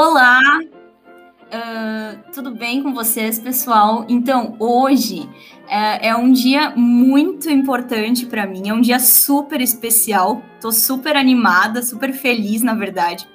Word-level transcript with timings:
Olá, 0.00 0.40
uh, 0.62 2.32
tudo 2.32 2.52
bem 2.52 2.80
com 2.84 2.94
vocês, 2.94 3.36
pessoal? 3.40 4.06
Então, 4.08 4.54
hoje 4.60 5.22
uh, 5.22 5.98
é 6.00 6.14
um 6.14 6.30
dia 6.30 6.70
muito 6.76 7.50
importante 7.50 8.24
para 8.24 8.46
mim, 8.46 8.68
é 8.68 8.72
um 8.72 8.80
dia 8.80 9.00
super 9.00 9.60
especial. 9.60 10.40
Tô 10.60 10.70
super 10.70 11.16
animada, 11.16 11.82
super 11.82 12.12
feliz, 12.12 12.62
na 12.62 12.74
verdade, 12.74 13.28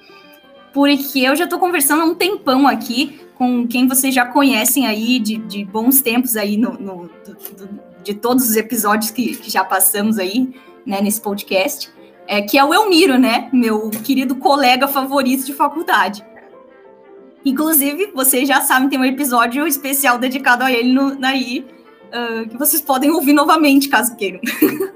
porque 0.71 1.19
eu 1.19 1.35
já 1.35 1.45
tô 1.47 1.59
conversando 1.59 2.03
há 2.03 2.05
um 2.05 2.15
tempão 2.15 2.65
aqui 2.65 3.19
com 3.35 3.67
quem 3.67 3.85
vocês 3.85 4.15
já 4.15 4.25
conhecem 4.25 4.87
aí 4.87 5.19
de, 5.19 5.39
de 5.39 5.65
bons 5.65 5.99
tempos 5.99 6.37
aí 6.37 6.55
no, 6.55 6.75
no 6.79 7.09
do, 7.25 7.33
do, 7.57 7.79
de 8.01 8.13
todos 8.13 8.49
os 8.49 8.55
episódios 8.55 9.11
que, 9.11 9.35
que 9.35 9.51
já 9.51 9.65
passamos 9.65 10.17
aí, 10.17 10.55
né, 10.85 11.01
nesse 11.01 11.19
podcast, 11.19 11.91
é, 12.25 12.41
que 12.41 12.57
é 12.57 12.63
o 12.63 12.73
Elmiro, 12.73 13.19
né, 13.19 13.49
meu 13.51 13.89
querido 13.89 14.37
colega 14.37 14.87
favorito 14.87 15.45
de 15.45 15.51
faculdade. 15.51 16.23
Inclusive, 17.45 18.11
vocês 18.13 18.47
já 18.47 18.61
sabem, 18.61 18.89
tem 18.89 18.99
um 18.99 19.05
episódio 19.05 19.67
especial 19.67 20.17
dedicado 20.17 20.63
a 20.63 20.71
ele 20.71 20.93
no, 20.93 21.17
aí, 21.25 21.65
uh, 22.07 22.47
que 22.47 22.57
vocês 22.57 22.81
podem 22.81 23.11
ouvir 23.11 23.33
novamente, 23.33 23.89
caso 23.89 24.15
queiram. 24.15 24.39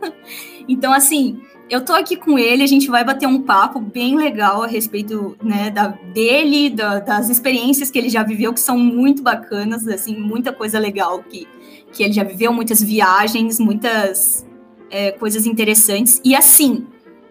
então, 0.67 0.93
assim, 0.93 1.41
eu 1.69 1.83
tô 1.83 1.93
aqui 1.93 2.15
com 2.15 2.39
ele, 2.39 2.63
a 2.63 2.67
gente 2.67 2.87
vai 2.87 3.03
bater 3.03 3.27
um 3.27 3.41
papo 3.41 3.79
bem 3.79 4.15
legal 4.15 4.63
a 4.63 4.67
respeito 4.67 5.35
né, 5.43 5.69
da, 5.69 5.87
dele, 5.87 6.69
da, 6.69 6.99
das 6.99 7.29
experiências 7.29 7.91
que 7.91 7.99
ele 7.99 8.09
já 8.09 8.23
viveu, 8.23 8.53
que 8.53 8.59
são 8.61 8.77
muito 8.79 9.21
bacanas, 9.21 9.85
assim, 9.87 10.17
muita 10.17 10.53
coisa 10.53 10.79
legal 10.79 11.21
que, 11.23 11.45
que 11.91 12.03
ele 12.03 12.13
já 12.13 12.23
viveu, 12.23 12.53
muitas 12.53 12.81
viagens, 12.81 13.59
muitas 13.59 14.47
é, 14.89 15.11
coisas 15.11 15.45
interessantes. 15.45 16.21
E 16.23 16.33
assim, 16.33 16.87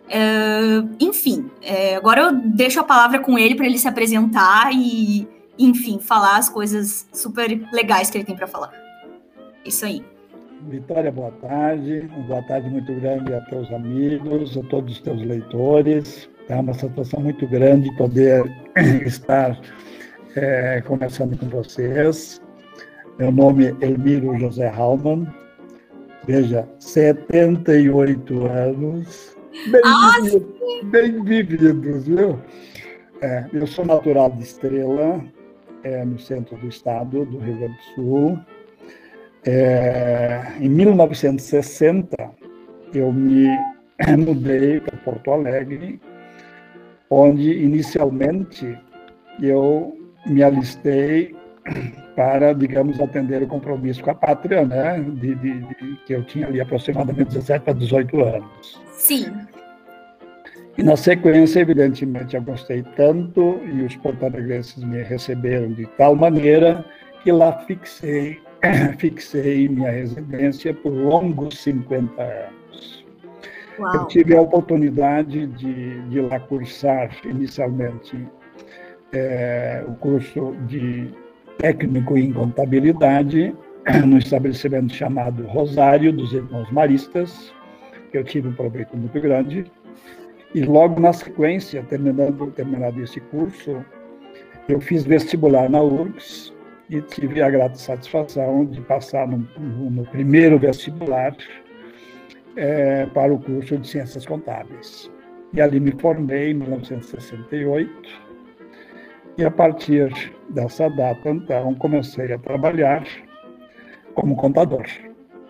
Uh, 0.07 0.89
enfim, 1.01 1.51
é, 1.61 1.97
agora 1.97 2.23
eu 2.23 2.33
deixo 2.33 2.79
a 2.79 2.85
palavra 2.85 3.19
com 3.19 3.37
ele 3.37 3.57
para 3.57 3.67
ele 3.67 3.79
se 3.79 3.89
apresentar 3.89 4.71
e, 4.73 5.27
enfim, 5.59 5.99
falar 5.99 6.37
as 6.37 6.49
coisas 6.49 7.09
super 7.12 7.61
legais 7.73 8.09
que 8.09 8.19
ele 8.19 8.25
tem 8.25 8.37
para 8.37 8.47
falar. 8.47 8.73
Isso 9.65 9.84
aí. 9.84 10.05
Vitória, 10.69 11.11
boa 11.11 11.33
tarde. 11.33 12.09
Boa 12.29 12.43
tarde 12.43 12.71
muito 12.71 12.93
grande 12.95 13.34
a 13.34 13.41
teus 13.43 13.71
amigos, 13.73 14.57
a 14.57 14.62
todos 14.62 14.95
os 14.95 15.01
teus 15.01 15.21
leitores. 15.23 16.29
É 16.49 16.55
uma 16.55 16.73
satisfação 16.73 17.21
muito 17.21 17.47
grande 17.49 17.95
poder 17.97 18.45
estar 19.05 19.59
é, 20.37 20.81
conversando 20.83 21.37
com 21.37 21.47
vocês. 21.47 22.41
Meu 23.19 23.33
nome 23.33 23.67
é 23.67 23.87
Elmiro 23.87 24.39
José 24.39 24.69
Halman. 24.69 25.27
Veja, 26.27 26.69
78 26.79 28.47
anos 28.47 29.36
Bem, 29.65 29.81
ah, 29.85 30.12
bem 30.85 31.23
viu? 31.25 32.39
É, 33.21 33.47
eu 33.53 33.67
sou 33.67 33.85
natural 33.85 34.31
de 34.31 34.45
Estrela, 34.45 35.25
é, 35.83 36.05
no 36.05 36.19
centro 36.19 36.57
do 36.59 36.69
estado 36.69 37.25
do 37.25 37.39
Rio 37.39 37.57
Grande 37.57 37.77
do 37.77 37.83
Sul. 37.95 38.39
É, 39.45 40.53
em 40.61 40.69
1960, 40.69 42.17
eu 42.95 43.12
me 43.12 43.49
mudei 44.19 44.81
para 44.81 44.97
Porto 44.99 45.33
Alegre, 45.33 46.01
onde 47.11 47.53
inicialmente 47.53 48.79
eu 49.41 49.97
me 50.27 50.43
alistei 50.43 51.34
para, 52.15 52.53
digamos, 52.53 53.01
atender 53.01 53.43
o 53.43 53.49
compromisso 53.49 54.03
com 54.03 54.11
a 54.11 54.15
pátria, 54.15 54.65
né, 54.65 55.01
de, 55.01 55.34
de, 55.34 55.61
de 55.61 55.97
que 56.07 56.12
eu 56.12 56.25
tinha 56.25 56.47
ali 56.47 56.61
aproximadamente 56.61 57.29
17 57.29 57.71
a 57.71 57.73
18 57.73 58.25
anos. 58.25 58.86
Sim. 59.07 59.33
E 60.77 60.83
na 60.83 60.97
sequência, 60.97 61.61
evidentemente, 61.61 62.34
eu 62.34 62.43
gostei 62.43 62.83
tanto 62.97 63.61
e 63.65 63.83
os 63.83 63.94
porto-alegrenses 63.94 64.83
me 64.83 65.00
receberam 65.00 65.71
de 65.72 65.87
tal 65.97 66.17
maneira 66.17 66.84
que 67.22 67.31
lá 67.31 67.53
fixei, 67.61 68.41
fixei 68.99 69.69
minha 69.69 69.93
residência 69.93 70.75
por 70.75 70.93
longos 70.93 71.56
50 71.59 72.21
anos. 72.21 73.06
Uau. 73.78 73.94
Eu 73.94 74.05
tive 74.09 74.37
a 74.37 74.41
oportunidade 74.41 75.47
de, 75.47 76.00
de 76.09 76.21
lá 76.23 76.41
cursar 76.41 77.11
inicialmente 77.25 78.27
é, 79.12 79.84
o 79.87 79.94
curso 79.94 80.56
de 80.67 81.15
técnico 81.59 82.19
em 82.19 82.33
contabilidade 82.33 83.55
no 84.05 84.19
estabelecimento 84.19 84.93
chamado 84.93 85.47
Rosário 85.47 86.12
dos 86.12 86.33
Irmãos 86.33 86.69
Maristas, 86.73 87.55
eu 88.16 88.25
tive 88.25 88.49
um 88.49 88.53
proveito 88.53 88.97
muito 88.97 89.21
grande. 89.21 89.71
E 90.54 90.62
logo 90.62 91.00
na 91.00 91.12
sequência, 91.12 91.82
terminando, 91.82 92.50
terminado 92.53 93.03
esse 93.03 93.21
curso, 93.21 93.84
eu 94.69 94.81
fiz 94.81 95.04
vestibular 95.04 95.69
na 95.69 95.82
URGS 95.82 96.53
e 96.88 97.00
tive 97.00 97.43
a 97.43 97.50
grata 97.50 97.76
satisfação 97.76 98.65
de 98.65 98.81
passar 98.81 99.26
no, 99.26 99.38
no 99.59 100.05
primeiro 100.06 100.59
vestibular 100.59 101.37
é, 102.56 103.06
para 103.06 103.32
o 103.32 103.38
curso 103.38 103.76
de 103.76 103.87
Ciências 103.87 104.25
Contábeis. 104.25 105.10
E 105.53 105.60
ali 105.60 105.78
me 105.78 105.93
formei 105.93 106.50
em 106.50 106.55
1968. 106.55 108.26
E 109.38 109.44
a 109.44 109.50
partir 109.50 110.32
dessa 110.49 110.88
data, 110.88 111.28
então, 111.28 111.75
comecei 111.75 112.32
a 112.32 112.38
trabalhar 112.38 113.06
como 114.15 114.34
contador. 114.37 114.87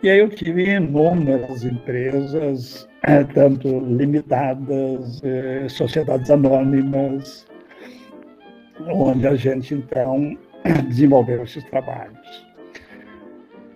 E 0.07 0.09
aí 0.09 0.21
eu 0.21 0.29
tive 0.29 0.71
inúmeras 0.71 1.65
empresas, 1.65 2.89
eh, 3.03 3.25
tanto 3.35 3.81
limitadas, 3.81 5.21
eh, 5.25 5.67
sociedades 5.69 6.31
anônimas, 6.31 7.45
onde 8.87 9.27
a 9.27 9.35
gente, 9.35 9.75
então, 9.75 10.39
desenvolveu 10.87 11.43
esses 11.43 11.65
trabalhos. 11.65 12.47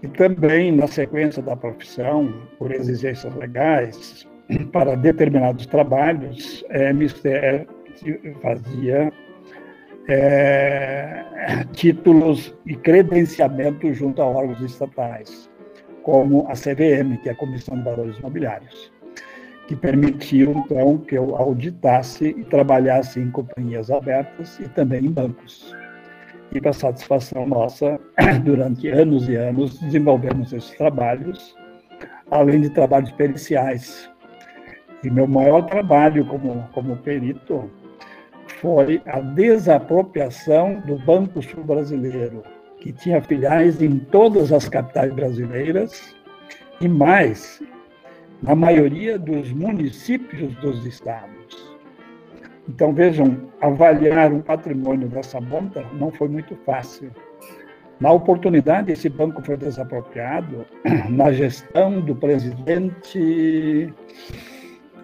E 0.04 0.06
também, 0.06 0.70
na 0.70 0.86
sequência 0.86 1.42
da 1.42 1.56
profissão, 1.56 2.32
por 2.60 2.70
exigências 2.70 3.34
legais, 3.34 4.24
para 4.70 4.94
determinados 4.94 5.66
trabalhos, 5.66 6.64
é, 6.68 6.92
Mister 6.92 7.66
fazia 8.40 9.12
é, 10.08 11.24
títulos 11.72 12.54
e 12.64 12.76
credenciamento 12.76 13.92
junto 13.92 14.22
a 14.22 14.26
órgãos 14.26 14.60
estatais 14.60 15.49
como 16.02 16.46
a 16.48 16.52
CVM, 16.52 17.18
que 17.22 17.28
é 17.28 17.32
a 17.32 17.36
Comissão 17.36 17.76
de 17.76 17.84
Valores 17.84 18.18
Imobiliários, 18.18 18.92
que 19.66 19.76
permitiu, 19.76 20.52
então, 20.52 20.98
que 20.98 21.16
eu 21.16 21.36
auditasse 21.36 22.28
e 22.28 22.44
trabalhasse 22.44 23.20
em 23.20 23.30
companhias 23.30 23.90
abertas 23.90 24.58
e 24.58 24.68
também 24.68 25.06
em 25.06 25.10
bancos. 25.10 25.74
E, 26.52 26.60
para 26.60 26.72
satisfação 26.72 27.46
nossa, 27.46 28.00
durante 28.44 28.88
anos 28.88 29.28
e 29.28 29.36
anos, 29.36 29.78
desenvolvemos 29.78 30.52
esses 30.52 30.70
trabalhos, 30.70 31.54
além 32.30 32.62
de 32.62 32.70
trabalhos 32.70 33.12
periciais. 33.12 34.10
E 35.04 35.10
meu 35.10 35.26
maior 35.26 35.62
trabalho 35.62 36.26
como, 36.26 36.68
como 36.72 36.96
perito 36.96 37.70
foi 38.60 39.00
a 39.06 39.20
desapropriação 39.20 40.80
do 40.80 40.98
Banco 40.98 41.40
Sul 41.40 41.62
Brasileiro, 41.62 42.42
que 42.80 42.92
tinha 42.92 43.20
filiais 43.20 43.80
em 43.80 43.98
todas 43.98 44.52
as 44.52 44.68
capitais 44.68 45.12
brasileiras 45.12 46.16
e 46.80 46.88
mais, 46.88 47.62
na 48.42 48.54
maioria 48.54 49.18
dos 49.18 49.52
municípios 49.52 50.54
dos 50.56 50.84
estados. 50.86 51.70
Então, 52.68 52.92
vejam, 52.92 53.50
avaliar 53.60 54.32
um 54.32 54.40
patrimônio 54.40 55.08
dessa 55.08 55.40
monta 55.40 55.84
não 55.94 56.10
foi 56.10 56.28
muito 56.28 56.56
fácil. 56.64 57.10
Na 58.00 58.10
oportunidade, 58.12 58.92
esse 58.92 59.10
banco 59.10 59.42
foi 59.42 59.56
desapropriado 59.56 60.64
na 61.10 61.32
gestão 61.32 62.00
do 62.00 62.14
presidente, 62.14 63.92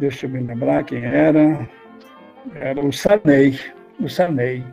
deixa 0.00 0.26
eu 0.26 0.30
me 0.30 0.40
lembrar 0.40 0.84
quem 0.84 1.04
era, 1.04 1.68
era 2.54 2.80
o 2.80 2.90
Sarney, 2.90 3.58
o 4.00 4.08
Sarney. 4.08 4.64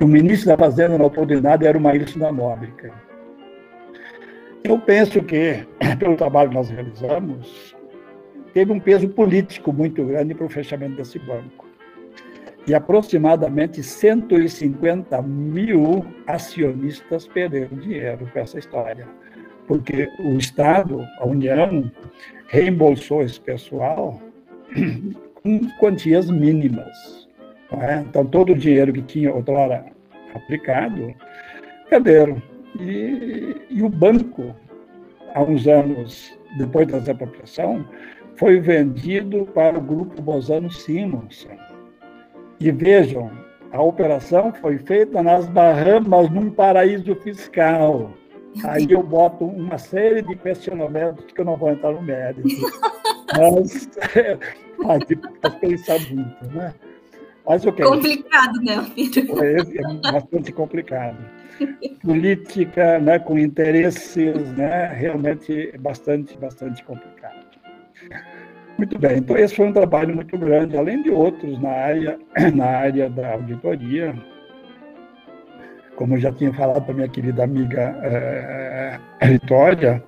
O 0.00 0.06
ministro 0.06 0.48
da 0.48 0.56
Fazenda, 0.56 0.96
na 0.96 1.04
oportunidade, 1.04 1.66
era 1.66 1.76
o 1.76 1.80
Maílson 1.80 2.20
da 2.20 2.30
Nóbrega. 2.30 2.92
Eu 4.62 4.78
penso 4.78 5.20
que, 5.22 5.66
pelo 5.98 6.16
trabalho 6.16 6.50
que 6.50 6.54
nós 6.54 6.70
realizamos, 6.70 7.74
teve 8.54 8.70
um 8.70 8.78
peso 8.78 9.08
político 9.08 9.72
muito 9.72 10.04
grande 10.04 10.34
para 10.34 10.46
o 10.46 10.48
fechamento 10.48 10.96
desse 10.96 11.18
banco. 11.18 11.66
E 12.64 12.74
aproximadamente 12.74 13.82
150 13.82 15.20
mil 15.22 16.04
acionistas 16.28 17.26
perderam 17.26 17.76
dinheiro 17.78 18.28
com 18.32 18.38
essa 18.38 18.58
história. 18.58 19.08
Porque 19.66 20.08
o 20.20 20.38
Estado, 20.38 21.04
a 21.18 21.26
União, 21.26 21.90
reembolsou 22.46 23.22
esse 23.22 23.40
pessoal 23.40 24.20
com 25.42 25.60
quantias 25.80 26.30
mínimas. 26.30 27.17
É? 27.70 28.00
Então, 28.00 28.24
todo 28.24 28.52
o 28.52 28.58
dinheiro 28.58 28.92
que 28.92 29.02
tinha 29.02 29.32
outrora 29.32 29.84
aplicado, 30.34 31.14
perderam. 31.88 32.42
E, 32.78 33.56
e 33.70 33.82
o 33.82 33.88
banco, 33.88 34.54
há 35.34 35.42
uns 35.42 35.66
anos 35.66 36.38
depois 36.56 36.86
da 36.86 36.98
desapropriação, 36.98 37.84
foi 38.36 38.60
vendido 38.60 39.46
para 39.46 39.78
o 39.78 39.82
grupo 39.82 40.22
Bozano 40.22 40.70
Simonsen. 40.70 41.58
E 42.60 42.70
vejam, 42.70 43.30
a 43.72 43.82
operação 43.82 44.52
foi 44.52 44.78
feita 44.78 45.22
nas 45.22 45.46
Bahamas, 45.48 46.30
num 46.30 46.50
paraíso 46.50 47.14
fiscal. 47.16 48.12
Aí 48.64 48.86
eu 48.90 49.02
boto 49.02 49.44
uma 49.44 49.76
série 49.76 50.22
de 50.22 50.34
questionamentos 50.36 51.26
que 51.26 51.40
eu 51.40 51.44
não 51.44 51.56
vou 51.56 51.70
entrar 51.70 51.92
no 51.92 52.02
mérito. 52.02 52.48
Mas 53.36 53.88
pode 54.82 55.16
pensar 55.60 55.98
muito, 56.10 56.46
né? 56.54 56.74
Mas 57.48 57.64
o 57.64 57.72
que? 57.72 57.82
Complicado, 57.82 58.60
né, 58.60 58.84
filho? 58.94 59.42
É, 59.42 59.56
é 59.56 60.12
bastante 60.12 60.52
complicado. 60.52 61.16
Política, 62.02 62.98
né, 62.98 63.18
com 63.18 63.38
interesses, 63.38 64.52
né, 64.52 64.92
realmente 64.94 65.70
é 65.72 65.78
bastante, 65.78 66.36
bastante 66.36 66.84
complicado. 66.84 67.38
Muito 68.76 68.96
bem, 68.98 69.18
então 69.18 69.36
esse 69.36 69.56
foi 69.56 69.66
um 69.66 69.72
trabalho 69.72 70.14
muito 70.14 70.38
grande, 70.38 70.76
além 70.76 71.02
de 71.02 71.10
outros 71.10 71.60
na 71.60 71.70
área, 71.70 72.18
na 72.54 72.66
área 72.66 73.10
da 73.10 73.32
auditoria. 73.32 74.14
Como 75.96 76.14
eu 76.14 76.20
já 76.20 76.30
tinha 76.30 76.52
falado 76.52 76.84
para 76.84 76.94
minha 76.94 77.08
querida 77.08 77.42
amiga 77.42 77.98
é, 78.04 79.00
Vitória, 79.26 80.04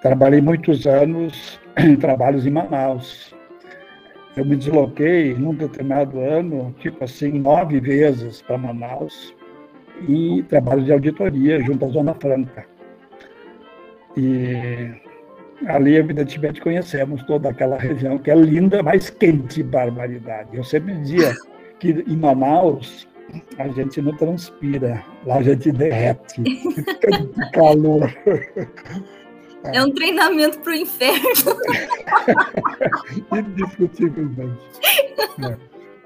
trabalhei 0.00 0.40
muitos 0.40 0.86
anos 0.86 1.60
em 1.76 1.96
trabalhos 1.96 2.46
em 2.46 2.50
Manaus. 2.50 3.33
Eu 4.36 4.44
me 4.44 4.56
desloquei 4.56 5.34
num 5.34 5.54
determinado 5.54 6.18
ano, 6.20 6.74
tipo 6.80 7.04
assim, 7.04 7.38
nove 7.38 7.80
vezes 7.80 8.42
para 8.42 8.58
Manaus, 8.58 9.34
e 10.08 10.42
trabalho 10.48 10.82
de 10.82 10.92
auditoria 10.92 11.62
junto 11.62 11.84
à 11.84 11.88
Zona 11.88 12.14
Franca. 12.14 12.66
E 14.16 14.92
ali, 15.66 15.96
evidentemente, 15.96 16.60
conhecemos 16.60 17.22
toda 17.24 17.50
aquela 17.50 17.78
região 17.78 18.18
que 18.18 18.30
é 18.30 18.34
linda, 18.34 18.82
mas 18.82 19.10
quente, 19.10 19.62
barbaridade. 19.62 20.56
Eu 20.56 20.64
sempre 20.64 20.94
dizia 20.96 21.32
que 21.78 21.90
em 21.90 22.16
Manaus 22.16 23.06
a 23.58 23.68
gente 23.68 24.00
não 24.00 24.16
transpira, 24.16 25.02
lá 25.24 25.36
a 25.36 25.42
gente 25.42 25.72
derrete, 25.72 26.42
de 26.42 27.50
calor. 27.52 28.12
É 29.72 29.82
um 29.82 29.90
treinamento 29.92 30.58
para 30.60 30.72
o 30.72 30.74
inferno. 30.74 31.56
Indiscutivelmente. 33.32 34.60
É. 35.42 35.56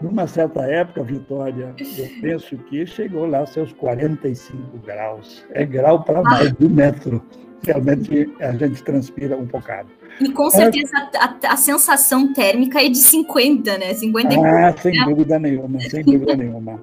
Numa 0.01 0.29
certa 0.29 0.63
época, 0.63 1.03
Vitória, 1.03 1.75
eu 1.79 2.09
penso 2.21 2.57
que 2.57 2.87
chegou 2.87 3.27
lá 3.27 3.45
seus 3.47 3.73
45 3.73 4.79
graus. 4.79 5.45
É 5.51 5.65
grau 5.65 6.05
para 6.05 6.23
mais 6.23 6.53
de 6.53 6.67
um 6.67 6.71
metro 6.71 7.23
realmente 7.63 8.31
a 8.41 8.53
gente 8.53 8.83
transpira 8.83 9.37
um 9.37 9.45
bocado. 9.45 9.89
E 10.21 10.31
com 10.31 10.51
certeza 10.51 10.91
a, 10.97 11.25
a, 11.25 11.53
a, 11.53 11.57
sensação 11.57 12.33
térmica 12.33 12.83
é 12.83 12.89
de 12.89 12.99
50, 12.99 13.79
né? 13.79 13.95
50 13.95 14.35
Ah, 14.41 14.75
sem 14.77 14.93
dúvida 15.05 15.39
nenhuma, 15.39 15.81
sem 15.81 16.05
dúvida 16.05 16.37
nenhuma. 16.37 16.81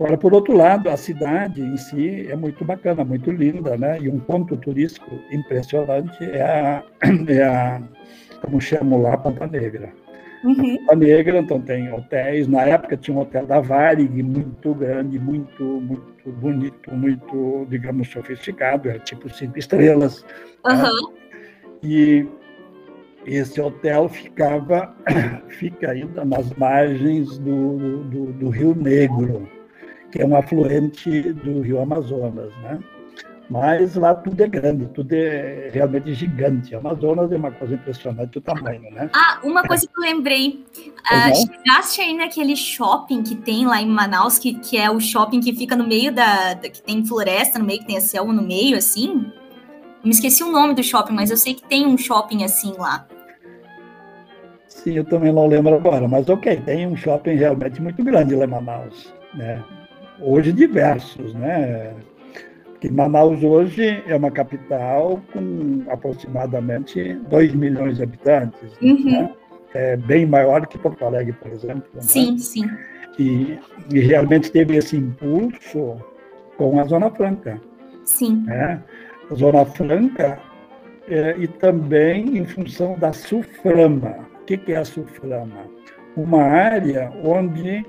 Agora, 0.00 0.16
por 0.16 0.32
outro 0.32 0.56
lado, 0.56 0.88
a 0.88 0.96
cidade 0.96 1.60
em 1.60 1.76
si 1.76 2.26
é 2.26 2.34
muito 2.34 2.64
bacana, 2.64 3.04
muito 3.04 3.30
linda, 3.30 3.76
né? 3.76 3.98
E 4.00 4.08
um 4.08 4.18
ponto 4.18 4.56
turístico 4.56 5.20
impressionante 5.30 6.24
é 6.24 6.40
a, 6.40 6.82
é 7.28 7.42
a 7.42 7.82
como 8.40 8.58
chamo 8.58 9.02
lá, 9.02 9.18
Ponta 9.18 9.46
Negra. 9.46 9.92
Uhum. 10.42 10.78
A 10.88 10.96
Negra, 10.96 11.40
então 11.40 11.60
tem 11.60 11.92
hotéis. 11.92 12.48
Na 12.48 12.62
época 12.62 12.96
tinha 12.96 13.14
um 13.14 13.20
hotel 13.20 13.44
da 13.44 13.60
Varig, 13.60 14.22
muito 14.22 14.72
grande, 14.74 15.18
muito, 15.18 15.62
muito 15.62 16.32
bonito, 16.32 16.90
muito, 16.94 17.66
digamos, 17.68 18.08
sofisticado, 18.08 18.88
era 18.88 19.00
tipo 19.00 19.28
cinco 19.28 19.58
estrelas. 19.58 20.24
Uhum. 20.64 20.76
Né? 20.76 20.90
E 21.82 22.26
esse 23.26 23.60
hotel 23.60 24.08
ficava, 24.08 24.96
fica 25.48 25.90
ainda 25.90 26.24
nas 26.24 26.50
margens 26.54 27.38
do, 27.38 28.02
do, 28.04 28.32
do 28.32 28.48
Rio 28.48 28.74
Negro, 28.74 29.59
que 30.10 30.20
é 30.20 30.26
um 30.26 30.36
afluente 30.36 31.32
do 31.32 31.60
Rio 31.60 31.80
Amazonas, 31.80 32.52
né? 32.62 32.78
Mas 33.50 33.96
lá 33.96 34.14
tudo 34.14 34.40
é 34.40 34.46
grande, 34.46 34.86
tudo 34.94 35.12
é 35.12 35.70
realmente 35.72 36.14
gigante. 36.14 36.72
A 36.72 36.78
Amazonas 36.78 37.32
é 37.32 37.36
uma 37.36 37.50
coisa 37.50 37.74
impressionante 37.74 38.38
o 38.38 38.40
tamanho, 38.40 38.88
né? 38.92 39.10
Ah, 39.12 39.40
uma 39.42 39.64
coisa 39.64 39.88
que 39.88 39.92
eu 39.98 40.02
lembrei. 40.02 40.64
Uh, 41.00 41.34
chegaste 41.34 42.00
aí 42.00 42.16
naquele 42.16 42.54
shopping 42.54 43.24
que 43.24 43.34
tem 43.34 43.66
lá 43.66 43.82
em 43.82 43.88
Manaus, 43.88 44.38
que, 44.38 44.54
que 44.54 44.76
é 44.76 44.88
o 44.88 45.00
shopping 45.00 45.40
que 45.40 45.52
fica 45.52 45.74
no 45.74 45.84
meio 45.84 46.14
da, 46.14 46.54
da 46.54 46.70
que 46.70 46.80
tem 46.80 47.04
floresta 47.04 47.58
no 47.58 47.64
meio, 47.64 47.80
que 47.80 47.86
tem 47.86 47.96
a 47.96 48.00
selva 48.00 48.32
no 48.32 48.42
meio, 48.42 48.76
assim? 48.76 49.32
me 50.04 50.10
esqueci 50.10 50.42
o 50.42 50.50
nome 50.50 50.74
do 50.74 50.82
shopping, 50.82 51.12
mas 51.12 51.30
eu 51.30 51.36
sei 51.36 51.54
que 51.54 51.62
tem 51.62 51.86
um 51.86 51.98
shopping 51.98 52.44
assim 52.44 52.72
lá. 52.78 53.06
Sim, 54.66 54.92
eu 54.92 55.04
também 55.04 55.32
não 55.32 55.46
lembro 55.46 55.74
agora, 55.74 56.06
mas 56.08 56.28
ok, 56.28 56.56
tem 56.64 56.86
um 56.86 56.96
shopping 56.96 57.34
realmente 57.34 57.82
muito 57.82 58.02
grande 58.02 58.34
lá 58.34 58.44
em 58.44 58.48
Manaus, 58.48 59.12
né? 59.34 59.62
Hoje 60.20 60.52
diversos, 60.52 61.34
né? 61.34 61.94
que 62.80 62.90
Manaus 62.90 63.42
hoje 63.44 64.02
é 64.06 64.16
uma 64.16 64.30
capital 64.30 65.20
com 65.32 65.84
aproximadamente 65.88 67.14
2 67.28 67.54
milhões 67.54 67.98
de 67.98 68.02
habitantes. 68.02 68.72
Uhum. 68.80 69.04
Né? 69.04 69.34
É 69.74 69.96
bem 69.96 70.26
maior 70.26 70.66
que 70.66 70.78
Porto 70.78 71.04
Alegre, 71.04 71.34
por 71.34 71.52
exemplo. 71.52 71.84
Né? 71.94 72.00
Sim, 72.00 72.32
né? 72.32 72.38
sim. 72.38 72.70
E, 73.18 73.58
e, 73.92 74.00
realmente 74.00 74.50
teve 74.50 74.76
esse 74.76 74.96
impulso 74.96 75.96
com 76.56 76.80
a 76.80 76.84
Zona 76.84 77.10
Franca. 77.10 77.60
Sim. 78.04 78.44
Né? 78.46 78.82
A 79.30 79.34
Zona 79.34 79.64
Franca 79.66 80.38
é, 81.06 81.36
e 81.38 81.46
também 81.46 82.38
em 82.38 82.46
função 82.46 82.98
da 82.98 83.12
Suframa. 83.12 84.26
O 84.40 84.44
que, 84.46 84.56
que 84.56 84.72
é 84.72 84.78
a 84.78 84.84
Suframa? 84.84 85.66
Uma 86.16 86.42
área 86.42 87.12
onde 87.22 87.84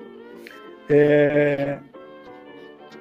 é, 0.90 1.80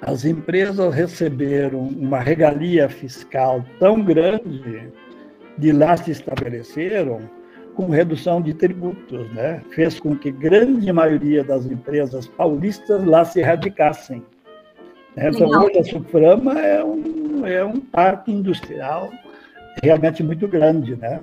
as 0.02 0.25
empresas 0.25 0.94
receberam 0.94 1.81
uma 1.81 2.20
regalia 2.20 2.88
fiscal 2.88 3.64
tão 3.79 4.02
grande 4.02 4.91
de 5.58 5.73
lá 5.73 5.97
se 5.97 6.11
estabeleceram 6.11 7.20
com 7.75 7.88
redução 7.88 8.41
de 8.41 8.55
tributos, 8.55 9.31
né? 9.32 9.62
Fez 9.70 10.00
com 10.00 10.17
que 10.17 10.31
grande 10.31 10.91
maioria 10.93 11.44
das 11.44 11.67
empresas 11.67 12.26
paulistas 12.26 13.05
lá 13.05 13.25
se 13.25 13.43
radicassem. 13.43 14.23
Né? 15.14 15.31
Então, 15.31 15.49
hoje 15.49 15.79
a 15.79 15.85
Suprama 15.85 16.58
é 16.58 16.82
um, 16.82 17.47
é 17.47 17.64
um 17.64 17.81
parque 17.81 18.32
industrial 18.32 19.11
realmente 19.82 20.23
muito 20.23 20.49
grande, 20.49 20.97
né? 20.97 21.21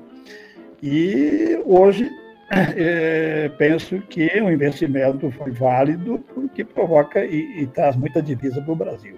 E 0.81 1.59
hoje 1.65 2.09
é, 2.49 3.49
penso 3.57 3.99
que 4.09 4.25
o 4.41 4.51
investimento 4.51 5.29
foi 5.31 5.51
válido 5.51 6.23
porque 6.33 6.63
provoca 6.63 7.23
e, 7.25 7.63
e 7.63 7.67
traz 7.67 7.95
muita 7.95 8.21
divisa 8.21 8.61
para 8.61 8.71
o 8.71 8.75
Brasil. 8.75 9.15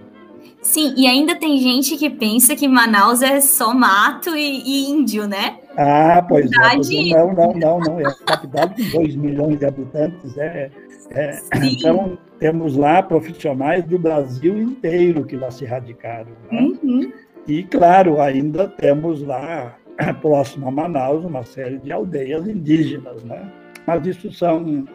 Sim, 0.61 0.93
e 0.97 1.07
ainda 1.07 1.35
tem 1.35 1.57
gente 1.57 1.95
que 1.95 2.09
pensa 2.09 2.55
que 2.55 2.67
Manaus 2.67 3.21
é 3.21 3.39
só 3.39 3.73
mato 3.73 4.35
e, 4.35 4.61
e 4.65 4.89
índio, 4.89 5.27
né? 5.27 5.57
Ah, 5.77 6.25
pois 6.27 6.49
Verdade... 6.49 7.13
é. 7.13 7.17
Não, 7.17 7.33
não, 7.33 7.53
não, 7.53 7.79
não. 7.79 7.99
É 7.99 8.05
a 8.05 8.13
capital 8.13 8.69
com 8.69 8.99
2 8.99 9.15
milhões 9.15 9.57
de 9.57 9.65
habitantes. 9.65 10.37
É, 10.37 10.69
é, 11.11 11.39
então, 11.63 12.17
temos 12.39 12.75
lá 12.75 13.01
profissionais 13.01 13.85
do 13.85 13.97
Brasil 13.97 14.61
inteiro 14.61 15.23
que 15.23 15.37
lá 15.37 15.49
se 15.49 15.65
radicaram. 15.65 16.31
Né? 16.51 16.59
Uhum. 16.59 17.11
E, 17.47 17.63
claro, 17.63 18.21
ainda 18.21 18.67
temos 18.67 19.23
lá 19.23 19.75
próximo 20.21 20.67
a 20.67 20.71
Manaus, 20.71 21.25
uma 21.25 21.43
série 21.43 21.77
de 21.77 21.91
aldeias 21.91 22.47
indígenas, 22.47 23.23
né? 23.23 23.51
Mas 23.85 24.05
isso 24.05 24.31
são, 24.31 24.85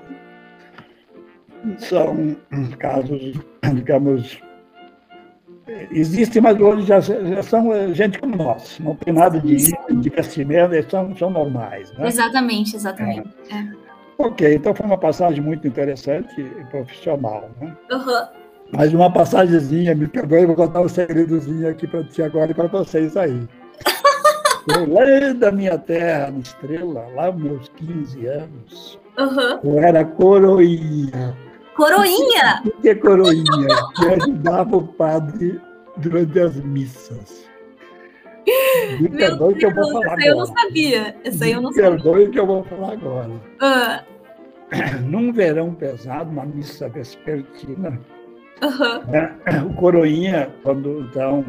são 1.78 2.36
casos, 2.78 3.34
digamos, 3.74 4.40
existem, 5.90 6.42
mas 6.42 6.60
hoje 6.60 6.86
já, 6.86 7.00
já, 7.00 7.42
são 7.42 7.94
gente 7.94 8.18
como 8.18 8.36
nós, 8.36 8.78
não 8.80 8.94
tem 8.96 9.12
nada 9.12 9.40
de, 9.40 9.56
de 9.56 10.10
crescimento, 10.10 10.74
eles 10.74 10.90
são, 10.90 11.16
são 11.16 11.30
normais. 11.30 11.92
Né? 11.92 12.06
Exatamente, 12.06 12.76
exatamente. 12.76 13.28
É. 13.50 13.56
É. 13.56 13.84
Ok, 14.16 14.54
então 14.54 14.74
foi 14.74 14.86
uma 14.86 14.98
passagem 14.98 15.42
muito 15.42 15.66
interessante 15.66 16.40
e 16.40 16.64
profissional. 16.66 17.50
Né? 17.60 17.76
Uhum. 17.90 18.26
Mas 18.72 18.94
uma 18.94 19.12
passagemzinha, 19.12 19.94
me 19.94 20.06
perdoe, 20.06 20.46
vou 20.46 20.54
contar 20.54 20.80
um 20.80 20.88
segredozinho 20.88 21.68
aqui 21.68 21.86
para 21.86 22.04
ti 22.04 22.22
agora 22.22 22.50
e 22.50 22.54
para 22.54 22.68
vocês 22.68 23.16
aí. 23.16 23.48
lá 24.68 25.32
da 25.34 25.52
minha 25.52 25.78
terra, 25.78 26.30
na 26.30 26.38
Estrela, 26.38 27.06
lá 27.14 27.32
meus 27.32 27.68
15 27.76 28.26
anos, 28.26 28.98
uhum. 29.18 29.60
eu 29.64 29.78
era 29.78 30.04
coroinha. 30.04 31.36
Coroinha? 31.76 32.62
O 32.64 32.70
que 32.80 32.88
é 32.88 32.94
coroinha? 32.94 33.44
que 33.96 34.06
ajudava 34.06 34.76
o 34.76 34.86
padre 34.86 35.60
durante 35.96 36.38
as 36.38 36.56
missas. 36.56 37.44
Me 39.00 39.08
perdoe 39.08 39.54
que 39.54 39.66
eu 39.66 39.74
vou 39.74 39.90
falar 39.90 40.12
agora. 40.12 40.26
eu 40.26 40.36
não 40.36 40.46
sabia. 40.46 41.16
Essa 41.24 41.44
aí 41.44 41.52
eu 41.52 41.62
não 41.62 41.70
Me 41.70 41.76
sabia. 41.76 41.90
perdoe 41.90 42.28
que 42.30 42.38
eu 42.38 42.46
vou 42.46 42.64
falar 42.64 42.92
agora. 42.92 44.04
Num 45.06 45.32
verão 45.32 45.74
pesado, 45.74 46.30
uma 46.30 46.44
missa 46.44 46.88
vespertina, 46.88 47.98
uhum. 48.62 49.10
né, 49.10 49.34
o 49.68 49.74
coroinha, 49.74 50.50
quando 50.62 51.00
então 51.02 51.44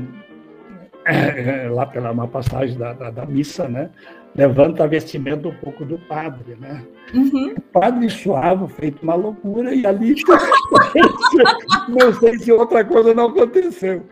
é, 1.06 1.70
lá 1.72 1.86
pela 1.86 2.12
uma 2.12 2.28
passagem 2.28 2.78
da, 2.78 2.94
da, 2.94 3.12
da, 3.12 3.26
missa, 3.26 3.68
né? 3.68 3.90
levanta 4.36 4.88
vestimento 4.88 5.48
um 5.48 5.56
pouco 5.56 5.86
do 5.86 5.98
padre, 5.98 6.58
né? 6.60 6.84
Uhum. 7.14 7.54
O 7.58 7.62
padre 7.62 8.10
suava, 8.10 8.68
feito 8.68 9.02
uma 9.02 9.16
loucura, 9.16 9.74
e 9.74 9.86
ali 9.86 10.16
não 11.88 12.14
sei 12.14 12.38
se 12.40 12.52
outra 12.52 12.84
coisa 12.84 13.14
não 13.14 13.28
aconteceu. 13.28 14.04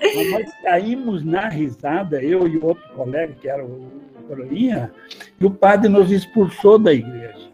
Mas 0.00 0.30
nós 0.30 0.50
caímos 0.62 1.24
na 1.24 1.48
risada, 1.48 2.22
eu 2.22 2.46
e 2.46 2.58
outro 2.58 2.82
colega, 2.94 3.34
que 3.40 3.48
era 3.48 3.64
o 3.64 3.90
Coroinha, 4.28 4.92
e 5.40 5.44
o 5.44 5.50
padre 5.50 5.88
nos 5.88 6.10
expulsou 6.10 6.78
da 6.78 6.92
igreja. 6.92 7.51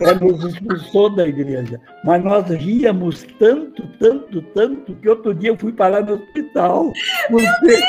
Ele 0.00 0.32
nos 0.32 0.44
expulsou 0.44 1.10
da 1.10 1.28
igreja. 1.28 1.78
Mas 2.04 2.24
nós 2.24 2.48
ríamos 2.48 3.26
tanto, 3.38 3.86
tanto, 3.98 4.40
tanto, 4.54 4.94
que 4.96 5.08
outro 5.08 5.34
dia 5.34 5.50
eu 5.50 5.58
fui 5.58 5.72
parar 5.72 6.02
no 6.02 6.14
hospital. 6.14 6.90
Meu 7.28 7.40
Deus, 7.62 7.80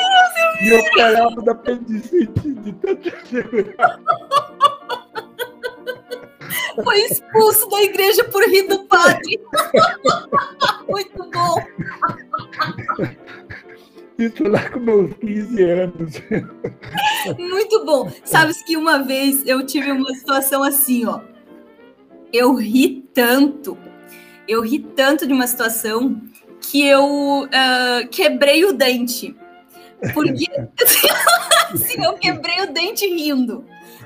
eu 0.60 0.66
me 0.66 0.74
operava 0.74 1.42
da 1.42 1.52
apendicite 1.52 2.52
de 2.52 2.72
tanto 2.74 3.10
Foi 6.84 6.98
expulso 7.00 7.68
da 7.70 7.82
igreja 7.82 8.24
por 8.24 8.42
rir 8.44 8.68
do 8.68 8.84
padre. 8.84 9.40
Muito 10.88 11.30
bom. 11.30 11.56
Isso 14.18 14.46
lá 14.46 14.68
com 14.68 14.80
meus 14.80 15.14
15 15.14 15.62
anos. 15.62 16.22
Muito 17.38 17.84
bom. 17.86 18.12
Sabes 18.22 18.62
que 18.62 18.76
uma 18.76 18.98
vez 19.02 19.46
eu 19.46 19.64
tive 19.64 19.90
uma 19.90 20.14
situação 20.14 20.62
assim, 20.62 21.06
ó. 21.06 21.31
Eu 22.32 22.54
ri 22.54 23.04
tanto, 23.12 23.76
eu 24.48 24.62
ri 24.62 24.78
tanto 24.78 25.26
de 25.26 25.32
uma 25.32 25.46
situação 25.46 26.20
que 26.60 26.86
eu 26.86 27.42
uh, 27.44 28.08
quebrei 28.10 28.64
o 28.64 28.72
dente. 28.72 29.36
Porque 30.14 30.46
assim, 31.72 32.02
eu 32.02 32.14
quebrei 32.14 32.62
o 32.62 32.72
dente 32.72 33.06
rindo. 33.06 33.64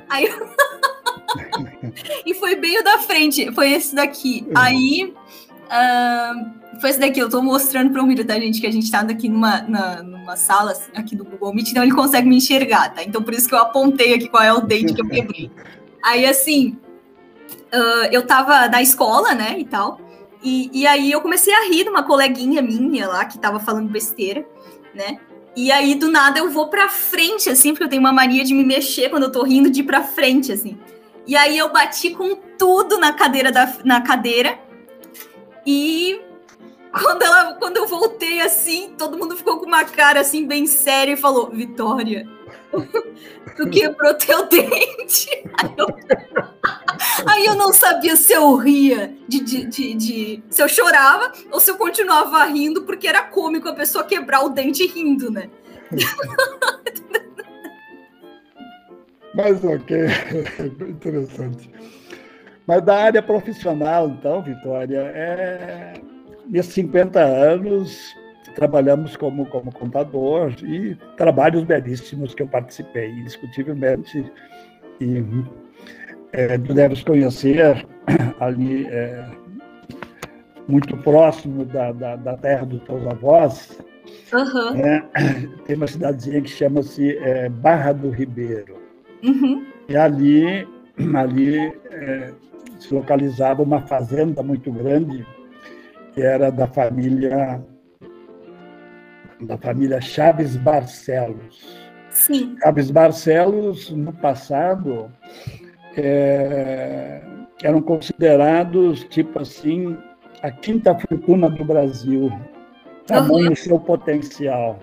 Aí 0.08 0.24
eu... 0.26 0.50
e 2.26 2.34
foi 2.34 2.56
bem 2.56 2.80
o 2.80 2.84
da 2.84 2.98
frente, 2.98 3.52
foi 3.52 3.72
esse 3.72 3.94
daqui. 3.94 4.44
Uhum. 4.46 4.52
Aí 4.56 5.14
uh, 5.66 6.80
foi 6.80 6.90
esse 6.90 7.00
daqui, 7.00 7.20
eu 7.20 7.28
tô 7.28 7.42
mostrando 7.42 7.90
para 7.90 8.02
o 8.02 8.06
Miro, 8.06 8.24
tá, 8.24 8.34
gente? 8.34 8.60
Que 8.60 8.66
a 8.66 8.72
gente 8.72 8.90
tá 8.90 9.00
aqui 9.00 9.28
numa, 9.28 9.62
na, 9.62 10.02
numa 10.02 10.36
sala 10.36 10.72
aqui 10.94 11.14
do 11.14 11.24
Google 11.24 11.54
Meet, 11.54 11.70
então 11.70 11.82
ele 11.82 11.92
consegue 11.92 12.28
me 12.28 12.36
enxergar, 12.36 12.92
tá? 12.94 13.02
Então 13.02 13.22
por 13.22 13.34
isso 13.34 13.48
que 13.48 13.54
eu 13.54 13.58
apontei 13.58 14.14
aqui 14.14 14.28
qual 14.28 14.42
é 14.42 14.52
o 14.52 14.60
dente 14.60 14.92
que 14.92 15.00
eu 15.00 15.08
quebrei. 15.08 15.50
Aí 16.02 16.26
assim, 16.26 16.76
uh, 17.72 18.08
eu 18.10 18.26
tava 18.26 18.68
na 18.68 18.82
escola, 18.82 19.34
né, 19.34 19.58
e 19.58 19.64
tal. 19.64 20.00
E, 20.42 20.70
e 20.72 20.86
aí 20.86 21.10
eu 21.10 21.20
comecei 21.20 21.52
a 21.52 21.64
rir 21.64 21.84
de 21.84 21.90
uma 21.90 22.02
coleguinha 22.02 22.62
minha 22.62 23.08
lá 23.08 23.24
que 23.24 23.38
tava 23.38 23.58
falando 23.58 23.88
besteira, 23.88 24.46
né? 24.94 25.18
E 25.56 25.72
aí, 25.72 25.94
do 25.94 26.10
nada, 26.10 26.38
eu 26.38 26.50
vou 26.50 26.68
pra 26.68 26.86
frente, 26.88 27.48
assim, 27.48 27.70
porque 27.70 27.84
eu 27.84 27.88
tenho 27.88 28.00
uma 28.00 28.12
mania 28.12 28.44
de 28.44 28.52
me 28.52 28.62
mexer 28.62 29.08
quando 29.08 29.22
eu 29.22 29.32
tô 29.32 29.42
rindo, 29.42 29.70
de 29.70 29.80
ir 29.80 29.84
pra 29.84 30.02
frente, 30.02 30.52
assim. 30.52 30.78
E 31.26 31.34
aí 31.34 31.56
eu 31.56 31.72
bati 31.72 32.10
com 32.10 32.36
tudo 32.58 32.98
na 32.98 33.14
cadeira 33.14 33.50
da, 33.50 33.72
na 33.82 34.02
cadeira. 34.02 34.58
E 35.66 36.20
quando, 36.92 37.22
ela, 37.22 37.54
quando 37.54 37.78
eu 37.78 37.86
voltei 37.86 38.40
assim, 38.40 38.94
todo 38.96 39.18
mundo 39.18 39.36
ficou 39.36 39.58
com 39.58 39.66
uma 39.66 39.84
cara 39.84 40.20
assim 40.20 40.46
bem 40.46 40.66
séria 40.66 41.12
e 41.12 41.16
falou: 41.16 41.50
Vitória, 41.50 42.28
tu 43.56 43.70
quebrou 43.70 44.14
teu 44.14 44.48
dente. 44.48 45.28
Aí 45.54 45.74
eu, 45.76 45.86
aí 47.26 47.46
eu, 47.46 47.54
não 47.54 47.72
sabia 47.72 48.16
se 48.16 48.32
eu 48.32 48.56
ria, 48.56 49.14
de, 49.28 49.40
de, 49.40 49.66
de, 49.66 49.94
de, 49.94 50.42
se 50.50 50.62
eu 50.62 50.68
chorava 50.68 51.32
ou 51.50 51.60
se 51.60 51.70
eu 51.70 51.76
continuava 51.76 52.44
rindo, 52.44 52.82
porque 52.82 53.08
era 53.08 53.22
cômico 53.22 53.68
a 53.68 53.74
pessoa 53.74 54.04
quebrar 54.04 54.42
o 54.44 54.50
dente 54.50 54.86
rindo, 54.86 55.30
né? 55.30 55.48
Mas 59.34 59.62
ok, 59.62 59.96
interessante. 60.88 61.70
Mas 62.66 62.82
da 62.82 62.96
área 62.96 63.22
profissional, 63.22 64.08
então, 64.08 64.42
Vitória, 64.42 64.98
é... 65.14 66.00
nesses 66.48 66.72
50 66.72 67.20
anos 67.20 68.16
trabalhamos 68.56 69.16
como, 69.16 69.46
como 69.46 69.70
contador 69.70 70.52
e 70.64 70.96
trabalhos 71.16 71.62
belíssimos 71.62 72.34
que 72.34 72.42
eu 72.42 72.48
participei, 72.48 73.10
indiscutivelmente. 73.10 74.24
E 75.00 75.22
é, 76.32 76.58
tu 76.58 76.72
deves 76.74 77.04
conhecer 77.04 77.86
ali, 78.40 78.86
é, 78.86 79.24
muito 80.66 80.96
próximo 80.96 81.66
da, 81.66 81.92
da, 81.92 82.16
da, 82.16 82.36
terra 82.38 82.64
dos 82.64 82.82
teus 82.82 83.06
avós, 83.06 83.78
uhum. 84.32 84.74
é, 84.74 85.04
tem 85.66 85.76
uma 85.76 85.86
cidadezinha 85.86 86.40
que 86.40 86.50
chama-se 86.50 87.16
é, 87.18 87.48
Barra 87.50 87.92
do 87.92 88.10
Ribeiro. 88.10 88.76
Uhum. 89.22 89.66
E 89.86 89.96
ali, 89.96 90.66
ali 91.14 91.58
é, 91.90 92.32
se 92.80 92.92
localizava 92.92 93.62
uma 93.62 93.82
fazenda 93.82 94.42
muito 94.42 94.72
grande, 94.72 95.26
que 96.14 96.22
era 96.22 96.50
da 96.50 96.66
família 96.66 97.62
da 99.40 99.56
família 99.58 100.00
Chaves 100.00 100.56
Barcelos. 100.56 101.86
Sim. 102.10 102.56
Chaves 102.62 102.90
Barcelos, 102.90 103.90
no 103.90 104.12
passado, 104.12 105.10
é, 105.96 107.20
eram 107.62 107.82
considerados, 107.82 109.04
tipo 109.04 109.40
assim, 109.40 109.96
a 110.42 110.50
quinta 110.50 110.94
fortuna 110.94 111.50
do 111.50 111.64
Brasil, 111.64 112.30
tamanho 113.06 113.50
uhum. 113.50 113.56
seu 113.56 113.78
potencial. 113.78 114.78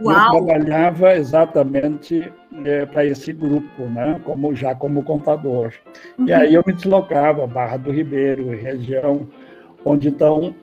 Uau. 0.00 0.36
Eu 0.36 0.46
trabalhava 0.46 1.14
exatamente 1.14 2.32
é, 2.64 2.86
para 2.86 3.04
esse 3.04 3.32
grupo, 3.32 3.82
né? 3.84 4.20
como, 4.24 4.54
já 4.54 4.74
como 4.74 5.02
contador. 5.02 5.72
Uhum. 6.16 6.28
E 6.28 6.32
aí 6.32 6.54
eu 6.54 6.62
me 6.66 6.72
deslocava, 6.72 7.46
Barra 7.46 7.76
do 7.76 7.90
Ribeiro, 7.90 8.50
região 8.50 9.28
onde 9.84 10.08
então 10.08 10.54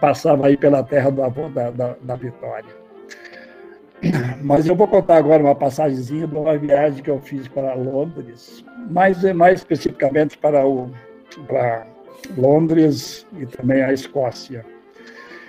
passava 0.00 0.46
aí 0.46 0.56
pela 0.56 0.82
terra 0.82 1.10
do 1.10 1.22
avô 1.22 1.48
da, 1.48 1.70
da, 1.70 1.96
da 2.00 2.16
Vitória. 2.16 2.82
Mas 4.42 4.66
eu 4.66 4.74
vou 4.74 4.88
contar 4.88 5.16
agora 5.16 5.42
uma 5.42 5.54
passagemzinha 5.54 6.26
de 6.26 6.34
uma 6.34 6.58
viagem 6.58 7.02
que 7.02 7.10
eu 7.10 7.20
fiz 7.20 7.46
para 7.46 7.74
Londres, 7.74 8.64
mais, 8.90 9.22
mais 9.32 9.60
especificamente 9.60 10.36
para, 10.36 10.66
o, 10.66 10.90
para 11.46 11.86
Londres 12.36 13.26
e 13.38 13.46
também 13.46 13.82
a 13.82 13.92
Escócia. 13.92 14.64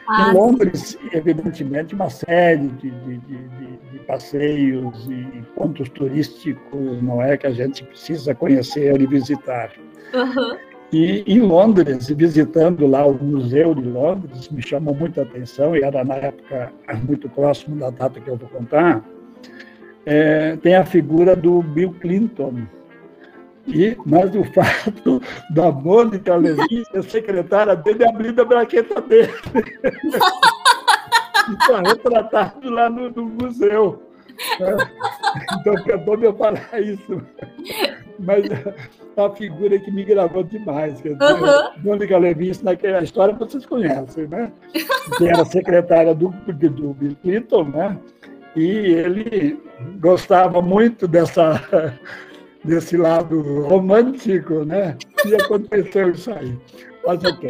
Ah, 0.08 0.30
em 0.30 0.34
Londres, 0.34 0.98
evidentemente, 1.14 1.96
uma 1.96 2.10
série 2.10 2.68
de, 2.68 2.92
de, 2.92 3.18
de, 3.20 3.78
de, 3.92 4.00
passeios 4.00 5.08
e 5.10 5.42
pontos 5.56 5.88
turísticos, 5.90 7.02
não 7.02 7.22
é, 7.22 7.38
que 7.38 7.48
a 7.48 7.52
gente 7.52 7.84
precisa 7.86 8.36
conhecer 8.36 9.00
e 9.00 9.08
visitar. 9.08 9.72
Uhum. 10.14 10.58
E 10.94 11.24
em 11.26 11.40
Londres, 11.40 12.08
visitando 12.10 12.86
lá 12.86 13.04
o 13.04 13.16
Museu 13.16 13.74
de 13.74 13.82
Londres, 13.82 14.48
me 14.50 14.62
chamou 14.62 14.94
muita 14.94 15.24
atenção, 15.24 15.76
e 15.76 15.82
era 15.82 16.04
na 16.04 16.14
época 16.14 16.72
muito 17.08 17.28
próximo 17.28 17.78
da 17.78 17.90
data 17.90 18.22
que 18.22 18.30
eu 18.30 18.38
vou 18.38 18.48
contar, 18.48 19.04
é, 20.06 20.56
tem 20.58 20.76
a 20.76 20.86
figura 20.86 21.36
do 21.36 21.64
Bill 21.64 21.96
Clinton, 22.00 22.68
e, 23.66 23.98
mas 24.06 24.36
o 24.36 24.44
fato 24.54 25.20
da 25.50 25.72
Mônica 25.72 26.36
Levi 26.36 26.86
ser 26.92 27.04
secretária 27.06 27.76
dele, 27.76 28.08
abrindo 28.08 28.44
a 28.44 28.46
braqueta 28.46 29.02
dele. 29.02 29.34
Está 31.60 31.82
retratado 31.82 32.70
lá 32.70 32.88
no, 32.88 33.10
no 33.10 33.26
museu. 33.26 34.00
Né? 34.60 34.78
Então, 35.60 35.74
perdoe 35.84 36.26
eu 36.26 36.36
falar 36.36 36.80
isso. 36.80 37.20
Mas 38.20 38.46
a 39.18 39.30
figura 39.32 39.80
que 39.80 39.92
me 39.92 40.04
gravou 40.04 40.44
demais. 40.44 41.02
Quer 41.02 41.14
dizer, 41.14 41.34
uhum. 41.34 41.84
Mônica 41.84 42.20
naquela 42.64 43.04
história 43.04 43.36
vocês 43.36 43.66
conhecem, 43.66 44.28
né? 44.28 44.52
Que 45.18 45.28
era 45.28 45.46
secretária 45.46 46.14
do, 46.14 46.30
do 46.30 46.94
Bill 46.94 47.18
Clinton, 47.22 47.64
né? 47.66 47.98
E 48.56 48.68
ele 48.68 49.60
gostava 50.00 50.62
muito 50.62 51.08
dessa 51.08 51.60
desse 52.64 52.96
lado 52.96 53.42
romântico, 53.68 54.64
né? 54.64 54.96
E 55.26 55.36
aconteceu 55.36 56.12
isso 56.12 56.32
aí. 56.32 56.58
Mas 57.06 57.24
ok. 57.24 57.50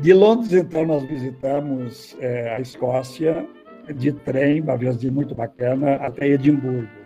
De 0.00 0.12
Londres, 0.12 0.52
então, 0.52 0.84
nós 0.84 1.04
visitamos 1.04 2.16
é, 2.18 2.56
a 2.56 2.60
Escócia 2.60 3.46
de 3.94 4.12
trem, 4.12 4.60
uma 4.60 4.76
viagem 4.76 5.10
muito 5.10 5.34
bacana, 5.34 5.94
até 5.96 6.28
Edimburgo. 6.28 7.01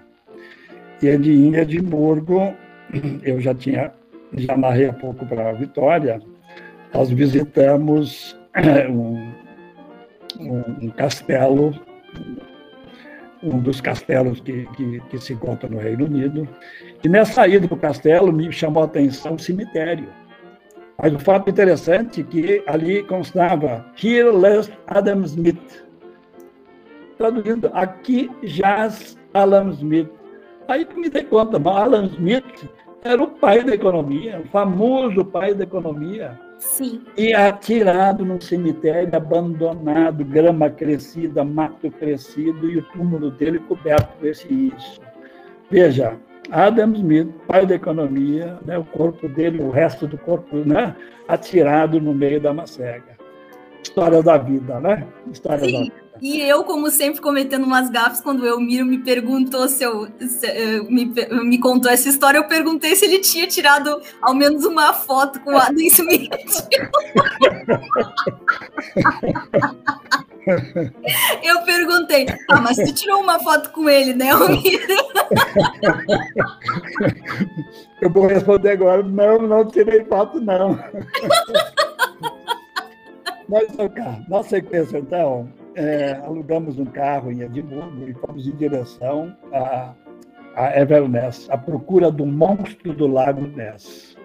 E 1.03 1.09
em 1.09 1.55
Edimburgo, 1.55 2.55
eu 3.23 3.41
já 3.41 3.55
tinha, 3.55 3.93
já 4.35 4.57
narrei 4.57 4.89
há 4.89 4.93
pouco 4.93 5.27
para 5.27 5.51
a 5.51 5.53
Vitória, 5.53 6.21
nós 6.95 7.11
visitamos 7.11 8.37
um, 8.91 9.33
um, 10.41 10.91
castelo 10.91 11.75
um 13.43 13.61
dos 13.61 13.81
castelos 13.81 14.41
que, 14.41 14.67
que, 14.77 15.01
que, 15.11 15.19
se 15.19 15.35
encontra 15.35 15.69
no 15.69 15.79
Reino 15.79 16.07
Unido. 16.07 16.49
E 17.05 17.09
nessa 17.09 17.47
ida 17.47 17.67
do 17.67 17.77
castelo 17.77 18.33
me 18.33 18.51
chamou 18.51 18.83
a 18.83 18.87
atenção 18.87 19.35
o 19.35 19.39
cemitério. 19.39 20.09
Mas 20.99 21.13
o 21.13 21.19
fato 21.19 21.51
interessante 21.51 22.23
é 22.23 22.25
que 22.25 22.63
ali 22.67 23.03
constava 23.05 23.85
Here 24.03 24.31
lies 24.31 24.71
Adam 24.87 25.23
Smith. 25.23 25.85
Traduzindo, 27.19 27.71
aqui 27.73 28.31
jaz 28.43 29.19
Alan 29.33 29.71
Smith. 29.71 30.11
Aí 30.69 30.87
me 30.97 31.09
dei 31.09 31.25
conta, 31.25 31.57
Alan 31.69 32.07
Smith 32.07 32.69
era 33.05 33.23
o 33.23 33.29
pai 33.29 33.63
da 33.63 33.75
economia, 33.75 34.41
o 34.41 34.49
famoso 34.49 35.25
pai 35.25 35.55
da 35.55 35.65
economia. 35.65 36.39
Sim. 36.59 37.03
E 37.17 37.33
atirado 37.35 38.25
num 38.25 38.41
cemitério 38.41 39.15
abandonado, 39.15 40.25
grama 40.25 40.71
crescida, 40.71 41.45
mato 41.45 41.91
crescido, 41.91 42.69
e 42.69 42.79
o 42.79 42.83
túmulo 42.83 43.31
dele 43.31 43.59
coberto 43.61 44.19
com 44.19 44.27
esse 44.27 44.53
isso. 44.53 45.01
Veja, 45.71 46.17
Adam 46.51 46.93
Smith, 46.95 47.29
pai 47.47 47.67
da 47.67 47.75
economia, 47.75 48.59
né, 48.65 48.79
o 48.79 48.85
corpo 48.85 49.29
dele, 49.29 49.63
o 49.63 49.71
resto 49.71 50.07
do 50.07 50.17
corpo, 50.19 50.57
né, 50.57 50.97
atirado 51.29 52.01
no 52.01 52.15
meio 52.15 52.41
da 52.41 52.53
macega. 52.53 53.16
História 53.87 54.21
da 54.21 54.37
vida, 54.37 54.81
né? 54.81 55.07
História 55.33 55.65
Sim. 55.65 55.73
da 55.73 55.79
vida. 55.85 55.95
E 56.21 56.41
eu, 56.41 56.65
como 56.65 56.91
sempre, 56.91 57.21
cometendo 57.21 57.65
umas 57.65 57.89
gafes, 57.89 58.21
quando 58.21 58.41
o 58.41 58.47
Elmiro 58.47 58.85
me 58.85 58.99
perguntou 58.99 59.69
se 59.69 59.85
eu. 59.85 60.09
Se, 60.19 60.45
eh, 60.47 60.81
me, 60.89 61.05
me 61.45 61.61
contou 61.61 61.89
essa 61.91 62.09
história, 62.09 62.39
eu 62.39 62.49
perguntei 62.49 62.97
se 62.97 63.05
ele 63.05 63.21
tinha 63.21 63.47
tirado 63.47 64.01
ao 64.21 64.35
menos 64.35 64.65
uma 64.65 64.93
foto 64.93 65.39
com 65.41 65.53
o 65.53 65.57
Adam 65.57 65.77
Smith. 65.77 66.33
eu 71.45 71.63
perguntei, 71.63 72.27
ah, 72.51 72.61
mas 72.61 72.77
você 72.77 72.93
tirou 72.93 73.21
uma 73.21 73.39
foto 73.39 73.71
com 73.71 73.89
ele, 73.89 74.15
né, 74.15 74.31
Elmiro? 74.31 74.97
Eu 78.01 78.11
vou 78.11 78.27
responder 78.27 78.71
agora, 78.71 79.01
não, 79.03 79.43
não 79.43 79.67
tirei 79.67 80.05
foto, 80.05 80.41
não. 80.41 80.79
Cá, 83.95 84.21
na 84.29 84.43
sequência, 84.43 84.99
então, 84.99 85.49
é, 85.77 86.21
alugamos 86.25 86.79
um 86.79 86.85
carro 86.85 87.31
em 87.31 87.43
Edimburgo 87.43 88.09
e 88.09 88.15
fomos 88.15 88.47
em 88.47 88.57
direção 88.57 89.37
a, 89.53 89.93
a 90.57 90.81
Everness, 90.81 91.49
à 91.49 91.57
procura 91.57 92.11
do 92.11 92.27
monstro 92.27 92.93
do 92.93 93.07
Lago 93.07 93.47
Ness. 93.47 94.17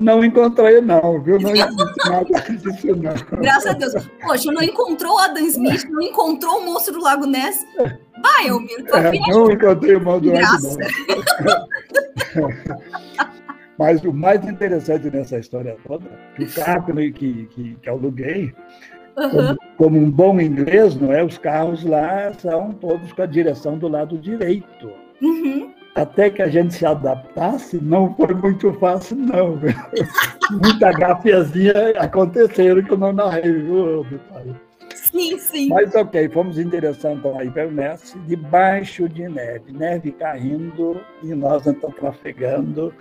Não 0.00 0.24
encontrei, 0.24 0.80
não, 0.80 1.22
viu? 1.22 1.38
Não 1.38 1.54
encontrei 1.54 2.10
nada 2.10 2.40
disso, 2.50 2.88
não. 2.96 3.40
Graças 3.40 3.66
a 3.66 3.72
Deus. 3.74 3.94
Poxa, 4.20 4.50
não 4.50 4.62
encontrou 4.62 5.14
o 5.14 5.18
Adam 5.18 5.44
Smith, 5.46 5.84
não 5.88 6.02
encontrou 6.02 6.58
o 6.58 6.66
monstro 6.66 6.94
do 6.94 7.00
Lago 7.00 7.26
Ness. 7.26 7.64
Vai, 8.20 8.48
Elmiro, 8.48 8.84
tua 8.86 8.98
É, 8.98 9.12
não 9.12 9.52
encontrei 9.52 9.94
o 9.94 10.00
monstro 10.00 10.32
do 10.32 10.40
Lago. 10.40 10.76
Ness. 10.76 10.98
Mas 13.78 14.02
o 14.04 14.12
mais 14.12 14.44
interessante 14.46 15.10
nessa 15.10 15.38
história 15.38 15.76
toda, 15.86 16.06
que 16.36 16.44
o 16.44 16.52
carro 16.52 16.94
que, 16.94 17.46
que, 17.46 17.76
que 17.82 17.88
aluguei, 17.88 18.54
Aham. 19.16 19.30
como, 19.30 19.58
como 19.76 19.98
um 19.98 20.10
bom 20.10 20.40
inglês, 20.40 20.94
não 20.94 21.12
é? 21.12 21.24
Os 21.24 21.38
carros 21.38 21.84
lá 21.84 22.32
são 22.34 22.72
todos 22.72 23.12
com 23.12 23.22
a 23.22 23.26
direção 23.26 23.78
do 23.78 23.88
lado 23.88 24.18
direito. 24.18 24.92
Uhum. 25.20 25.72
Até 25.94 26.28
que 26.28 26.42
a 26.42 26.48
gente 26.48 26.74
se 26.74 26.84
adaptasse, 26.84 27.78
não 27.80 28.12
foi 28.14 28.34
muito 28.34 28.72
fácil, 28.74 29.16
não. 29.16 29.58
Muita 30.50 30.92
gafezinha 30.92 31.72
aconteceram 31.98 32.82
que 32.82 32.92
eu 32.92 32.98
não 32.98 33.12
narrei, 33.12 33.52
viu, 33.52 34.02
Vitória? 34.02 34.60
Sim, 35.14 35.38
sim. 35.38 35.68
Mas 35.68 35.94
ok, 35.94 36.28
fomos 36.30 36.58
em 36.58 36.68
direção 36.68 37.12
então, 37.12 37.38
a 37.38 37.44
Inverness, 37.44 38.16
debaixo 38.26 39.08
de 39.08 39.28
neve, 39.28 39.72
neve 39.72 40.10
caindo 40.10 41.00
e 41.22 41.28
nós 41.28 41.64
então 41.68 41.88
trafegando, 41.92 42.92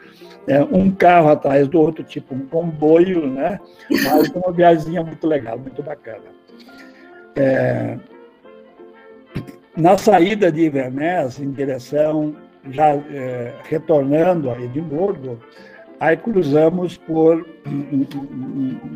né, 0.45 0.63
um 0.71 0.91
carro 0.91 1.29
atrás 1.29 1.67
do 1.67 1.81
outro, 1.81 2.03
tipo 2.03 2.35
um 2.35 2.45
comboio, 2.45 3.25
né? 3.25 3.59
Mas 3.89 4.29
uma 4.29 4.51
viagem 4.51 5.03
muito 5.03 5.25
legal, 5.25 5.57
muito 5.57 5.81
bacana. 5.81 6.25
É, 7.35 7.97
na 9.75 9.97
saída 9.97 10.51
de 10.51 10.67
Inverness, 10.67 11.39
em 11.39 11.49
direção, 11.49 12.35
já 12.69 12.89
é, 12.89 13.55
retornando 13.63 14.51
a 14.51 14.61
Edimburgo, 14.61 15.39
aí 15.99 16.15
cruzamos 16.15 16.95
por 16.95 17.43
um, 17.65 18.05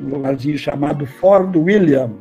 lugarzinho 0.07 0.55
chamado 0.55 1.07
Fort 1.07 1.55
William, 1.55 2.11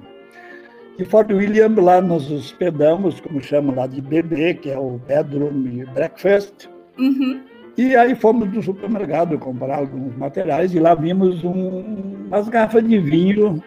e 0.99 1.05
Fort 1.05 1.31
William, 1.31 1.75
lá 1.77 2.01
nos 2.01 2.31
hospedamos, 2.31 3.21
como 3.21 3.41
chamam 3.41 3.75
lá 3.75 3.87
de 3.87 4.01
BB, 4.01 4.55
que 4.55 4.71
é 4.71 4.79
o 4.79 4.99
Bedroom 5.07 5.85
Breakfast. 5.93 6.69
Uhum. 6.99 7.43
E 7.77 7.95
aí 7.95 8.15
fomos 8.15 8.51
no 8.51 8.63
supermercado 8.63 9.39
comprar 9.39 9.77
alguns 9.77 10.17
materiais 10.17 10.75
e 10.75 10.81
lá 10.81 10.95
vimos 10.95 11.45
um, 11.45 12.25
umas 12.27 12.49
garrafas 12.49 12.83
de 12.89 12.99
vinho 12.99 13.63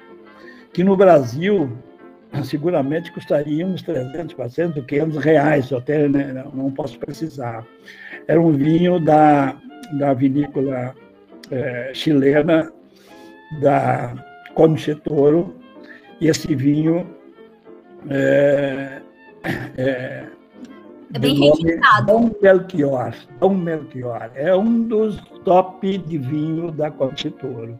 que 0.73 0.83
no 0.83 0.97
Brasil 0.97 1.69
seguramente 2.43 3.11
custariam 3.11 3.69
uns 3.69 3.83
300, 3.83 4.33
400, 4.33 4.85
500 4.85 5.17
reais, 5.17 5.71
até 5.73 6.07
né, 6.07 6.43
não- 6.53 6.71
posso 6.71 6.97
precisar. 6.97 7.65
Era 8.27 8.41
um 8.41 8.51
vinho 8.51 8.99
da, 8.99 9.55
da 9.99 10.13
vinícola 10.13 10.95
eh, 11.51 11.91
chilena, 11.93 12.71
da 13.61 14.13
Conche-Toro, 14.53 15.55
e 16.21 16.27
esse 16.27 16.53
vinho 16.55 17.18
é, 18.09 19.01
é, 19.77 20.25
É 21.13 21.19
bem 21.19 21.35
do 21.35 21.39
nome 21.39 21.63
requintado. 21.63 22.07
Dom 22.07 22.31
Melchior. 22.41 23.15
Dom 23.39 23.53
Melchior. 23.55 24.31
É 24.35 24.55
um 24.55 24.83
dos 24.83 25.19
top 25.43 25.97
de 25.97 26.17
vinho 26.17 26.71
da 26.71 26.91
Conchitoro. 26.91 27.77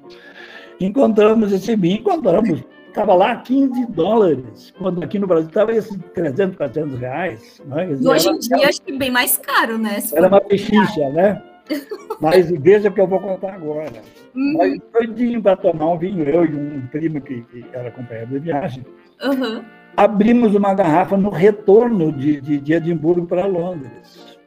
Encontramos 0.79 1.51
esse 1.51 1.75
vinho, 1.75 1.97
encontramos, 1.97 2.63
estava 2.88 3.13
lá 3.13 3.36
15 3.36 3.86
dólares, 3.88 4.73
quando 4.77 5.03
aqui 5.03 5.19
no 5.19 5.27
Brasil 5.27 5.49
estava 5.49 5.73
esses 5.73 5.97
300, 6.13 6.55
400 6.55 6.99
reais. 6.99 7.62
Né? 7.65 7.89
E 7.91 8.08
hoje 8.08 8.29
em 8.29 8.39
dia, 8.39 8.69
acho 8.69 8.82
que 8.82 8.97
bem 8.97 9.12
mais 9.12 9.38
caro, 9.38 9.77
né? 9.77 9.99
Se 9.99 10.17
Era 10.17 10.27
uma 10.27 10.41
pechincha, 10.41 11.10
né? 11.10 11.41
Mas 12.19 12.49
veja 12.49 12.89
o 12.89 12.93
que 12.93 12.99
eu 12.99 13.08
vou 13.08 13.19
contar 13.19 13.53
agora. 13.53 14.01
Uhum. 14.36 14.53
Nós 14.58 14.79
doidinho 14.93 15.41
para 15.41 15.55
tomar 15.55 15.91
um 15.91 15.97
vinho, 15.97 16.23
eu 16.23 16.45
e 16.45 16.55
um 16.55 16.88
primo 16.88 17.21
que, 17.21 17.41
que 17.43 17.65
era 17.73 17.91
companheiro 17.91 18.32
de 18.32 18.39
viagem, 18.39 18.86
Uhum. 19.21 19.63
Abrimos 20.00 20.56
uma 20.56 20.74
garrafa 20.74 21.18
no 21.18 21.30
retorno 21.30 22.10
de, 22.14 22.40
de, 22.40 22.58
de 22.58 22.74
Edimburgo 22.74 23.28
para 23.28 23.46
Londres. 23.46 24.38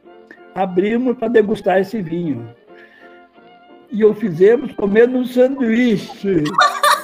Abrimos 0.55 1.15
para 1.15 1.27
degustar 1.27 1.79
esse 1.79 2.01
vinho. 2.01 2.49
E 3.91 4.03
o 4.03 4.15
fizemos 4.15 4.71
comendo 4.73 5.15
um 5.15 5.23
sanduíche. 5.23 6.43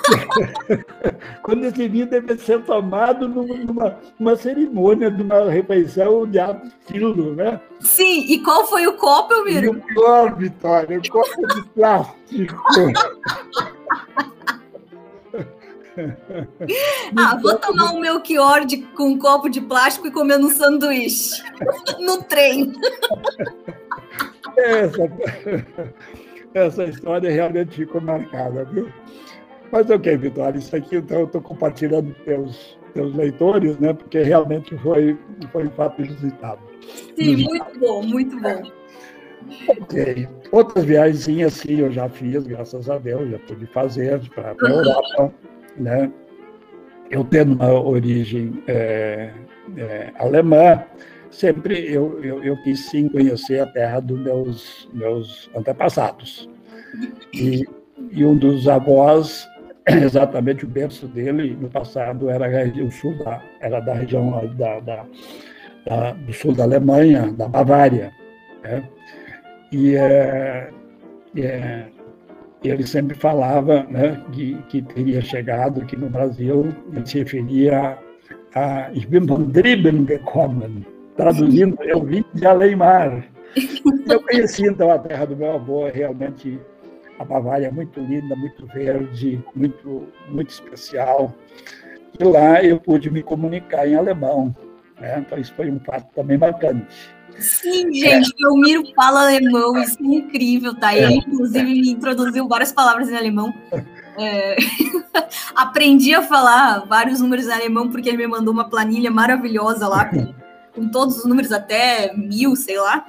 Quando 1.44 1.66
esse 1.66 1.88
vinho 1.88 2.08
deve 2.08 2.36
ser 2.38 2.64
tomado 2.64 3.28
numa, 3.28 3.56
numa, 3.56 4.00
numa 4.20 4.36
cerimônia, 4.36 5.12
de 5.12 5.22
uma 5.22 5.48
refeição 5.52 6.26
de 6.26 6.40
estilo, 6.40 7.36
né? 7.36 7.62
Sim, 7.80 8.26
e 8.32 8.42
qual 8.42 8.66
foi 8.66 8.88
o 8.88 8.94
copo, 8.98 9.32
E 9.48 9.58
Elmiro? 9.58 9.74
o 9.74 9.82
pior, 9.94 10.36
Vitória, 10.36 10.98
o 10.98 11.10
copo 11.12 11.48
de 11.54 11.64
plástico. 11.70 12.64
Ah, 17.18 17.38
vou 17.42 17.58
tomar 17.58 17.92
um 17.92 18.00
Melchior 18.00 18.66
de, 18.66 18.78
com 18.78 19.10
um 19.10 19.20
copo 19.20 19.50
de 19.50 19.62
plástico 19.62 20.08
e 20.08 20.12
comer 20.12 20.40
um 20.40 20.50
sanduíche. 20.50 21.42
no 22.00 22.22
trem. 22.24 22.74
Essa, 24.58 25.12
essa 26.54 26.84
história 26.86 27.30
realmente 27.30 27.76
ficou 27.76 28.02
marcada, 28.02 28.66
viu? 28.66 28.92
Mas 29.72 29.90
ok, 29.90 30.18
Vitória, 30.18 30.58
isso 30.58 30.76
aqui 30.76 30.98
então 30.98 31.20
eu 31.20 31.26
estou 31.26 31.42
compartilhando 31.42 32.14
com 32.14 32.24
teus, 32.24 32.80
teus 32.94 33.16
leitores, 33.16 33.78
né? 33.80 33.94
Porque 33.94 34.22
realmente 34.22 34.76
foi, 34.78 35.18
foi 35.52 35.68
um 35.68 35.72
fato 35.72 36.02
inusitado. 36.02 36.62
Sim, 37.16 37.36
muito 37.44 37.80
bom, 37.80 38.02
muito 38.04 38.40
bom. 38.40 38.64
Ok. 39.68 40.28
Outras 40.52 40.86
viagens 40.86 41.42
assim 41.46 41.80
eu 41.80 41.92
já 41.92 42.10
fiz, 42.10 42.46
graças 42.46 42.90
a 42.90 42.98
Deus, 42.98 43.30
já 43.30 43.40
pude 43.40 43.66
fazer 43.68 44.20
para 44.30 44.52
a 44.52 44.70
Europa, 44.70 45.34
né? 45.78 46.12
Eu 47.10 47.24
tendo 47.24 47.54
uma 47.54 47.72
origem 47.72 48.64
é, 48.68 49.32
é, 49.78 50.12
alemã, 50.18 50.84
sempre 51.32 51.92
eu, 51.92 52.24
eu, 52.24 52.44
eu 52.44 52.58
quis 52.64 52.88
sim 52.90 53.08
conhecer 53.10 53.62
a 53.62 53.66
terra 53.66 54.00
dos 54.00 54.20
meus, 54.20 54.90
meus 54.94 55.50
antepassados. 55.56 56.50
E, 57.34 57.66
e 58.12 58.26
um 58.26 58.36
dos 58.36 58.68
avós, 58.68 59.48
exatamente 59.88 60.66
o 60.66 60.68
berço 60.68 61.08
dele, 61.08 61.58
no 61.60 61.70
passado, 61.70 62.30
era 62.30 62.48
o 62.84 62.92
sul 62.92 63.18
da, 63.24 63.42
era 63.60 63.80
da 63.80 63.94
região 63.94 64.32
da, 64.56 64.80
da, 64.80 65.06
da, 65.86 66.12
do 66.12 66.34
sul 66.34 66.54
da 66.54 66.64
Alemanha, 66.64 67.32
da 67.32 67.48
Bavária. 67.48 68.12
Né? 68.64 68.88
E 69.72 69.96
é, 69.96 70.70
é, 71.36 71.86
ele 72.64 72.86
sempre 72.86 73.16
falava 73.16 73.84
né, 73.84 74.22
que, 74.32 74.56
que 74.68 74.82
teria 74.82 75.22
chegado 75.22 75.82
aqui 75.82 75.96
no 75.96 76.10
Brasil, 76.10 76.68
ele 76.92 77.06
se 77.06 77.20
referia 77.20 77.98
a 78.54 78.92
Ich 78.94 79.08
bin 79.08 79.26
von 79.26 79.46
drüben 79.52 80.06
gekommen, 80.06 80.86
traduzindo, 81.16 81.82
eu 81.84 82.04
vim 82.04 82.26
de 82.34 82.46
além-mar. 82.46 83.24
Eu 84.10 84.22
conheci 84.22 84.66
então 84.66 84.92
a 84.92 85.00
terra 85.00 85.26
do 85.26 85.38
meu 85.38 85.54
avô, 85.54 85.88
realmente 85.88 86.60
a 87.20 87.26
Bavária 87.26 87.68
é 87.68 87.72
muito 87.72 88.00
linda, 88.00 88.36
muito 88.36 88.66
verde, 88.68 89.44
muito, 89.56 90.08
muito 90.30 90.50
especial. 90.50 91.34
E 92.20 92.24
lá 92.24 92.64
eu 92.64 92.80
pude 92.80 93.10
me 93.10 93.22
comunicar 93.22 93.88
em 93.88 93.96
alemão. 93.96 94.56
Né? 95.00 95.20
Então, 95.20 95.38
isso 95.38 95.54
foi 95.54 95.70
um 95.70 95.80
fato 95.80 96.08
também 96.14 96.38
marcante. 96.38 97.14
Sim, 97.40 97.94
gente, 97.94 98.34
é. 98.44 98.48
o 98.48 98.56
Miro 98.56 98.84
fala 98.96 99.24
alemão, 99.24 99.82
isso 99.82 99.98
é 100.02 100.06
incrível, 100.06 100.76
tá? 100.76 100.96
Ele, 100.96 101.16
inclusive, 101.16 101.66
me 101.66 101.92
introduziu 101.92 102.48
várias 102.48 102.72
palavras 102.72 103.10
em 103.10 103.16
alemão. 103.16 103.54
É... 104.18 104.58
Aprendi 105.56 106.14
a 106.14 106.22
falar 106.22 106.86
vários 106.86 107.20
números 107.20 107.48
em 107.48 107.52
alemão 107.52 107.90
porque 107.90 108.10
ele 108.10 108.18
me 108.18 108.28
mandou 108.28 108.54
uma 108.54 108.70
planilha 108.70 109.10
maravilhosa 109.10 109.88
lá 109.88 110.06
com, 110.06 110.34
com 110.74 110.90
todos 110.90 111.18
os 111.18 111.26
números 111.26 111.52
até 111.52 112.14
mil, 112.16 112.56
sei 112.56 112.80
lá. 112.80 113.06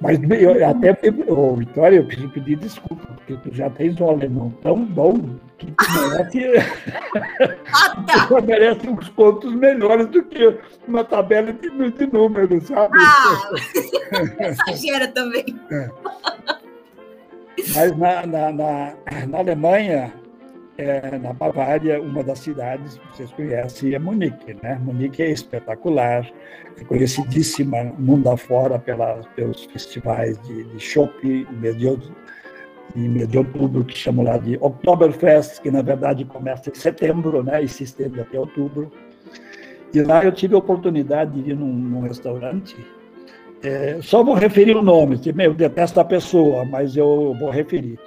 Mas 0.00 0.18
eu, 0.22 0.68
até, 0.68 0.96
oh, 1.26 1.56
Vitória, 1.56 1.96
eu 1.96 2.06
preciso 2.06 2.28
pedir 2.28 2.56
desculpa, 2.56 3.15
porque 3.26 3.50
tu 3.50 3.54
já 3.54 3.68
tens 3.68 4.00
um 4.00 4.08
alemão 4.08 4.50
tão 4.62 4.84
bom 4.84 5.14
que 5.58 5.66
tu 5.66 5.84
merece, 6.00 6.52
tu 8.28 8.42
merece 8.44 8.88
uns 8.88 9.08
pontos 9.10 9.52
melhores 9.52 10.06
do 10.08 10.22
que 10.22 10.56
uma 10.86 11.02
tabela 11.02 11.52
de, 11.52 11.68
de 11.90 12.06
números, 12.06 12.64
sabe? 12.68 12.96
Ah, 13.00 13.50
exagera 14.70 15.08
também. 15.08 15.44
É. 15.72 15.90
Mas 17.74 17.96
na, 17.96 18.26
na, 18.26 18.52
na, 18.52 18.94
na 19.26 19.38
Alemanha, 19.38 20.12
é, 20.78 21.18
na 21.18 21.32
Bavária, 21.32 22.00
uma 22.00 22.22
das 22.22 22.38
cidades 22.40 22.98
que 22.98 23.16
vocês 23.16 23.32
conhecem 23.32 23.94
é 23.94 23.98
Munique. 23.98 24.54
Né? 24.62 24.78
Munique 24.80 25.22
é 25.22 25.30
espetacular, 25.30 26.30
é 26.78 26.84
conhecidíssima 26.84 27.82
mundo 27.98 28.28
afora 28.28 28.78
pela, 28.78 29.22
pelos 29.34 29.64
festivais 29.64 30.40
de, 30.42 30.64
de 30.64 30.78
chopp, 30.78 31.46
em 32.96 33.08
mês 33.08 33.28
de, 33.28 33.38
outubro, 33.38 33.84
que 33.84 33.96
chamam 33.96 34.24
lá 34.24 34.38
de 34.38 34.56
Oktoberfest, 34.60 35.60
que 35.60 35.70
na 35.70 35.82
verdade 35.82 36.24
começa 36.24 36.70
em 36.70 36.74
setembro 36.74 37.42
né? 37.42 37.62
e 37.62 37.68
se 37.68 37.84
estende 37.84 38.20
até 38.20 38.38
outubro. 38.38 38.90
E 39.94 40.02
lá 40.02 40.24
eu 40.24 40.32
tive 40.32 40.54
a 40.54 40.58
oportunidade 40.58 41.40
de 41.40 41.50
ir 41.50 41.56
num, 41.56 41.72
num 41.72 42.00
restaurante 42.00 42.76
é, 43.62 43.98
só 44.02 44.22
vou 44.22 44.34
referir 44.34 44.76
o 44.76 44.82
nome, 44.82 45.18
eu 45.38 45.54
detesto 45.54 45.98
a 45.98 46.04
pessoa, 46.04 46.64
mas 46.64 46.96
eu 46.96 47.34
vou 47.38 47.50
referir. 47.50 47.98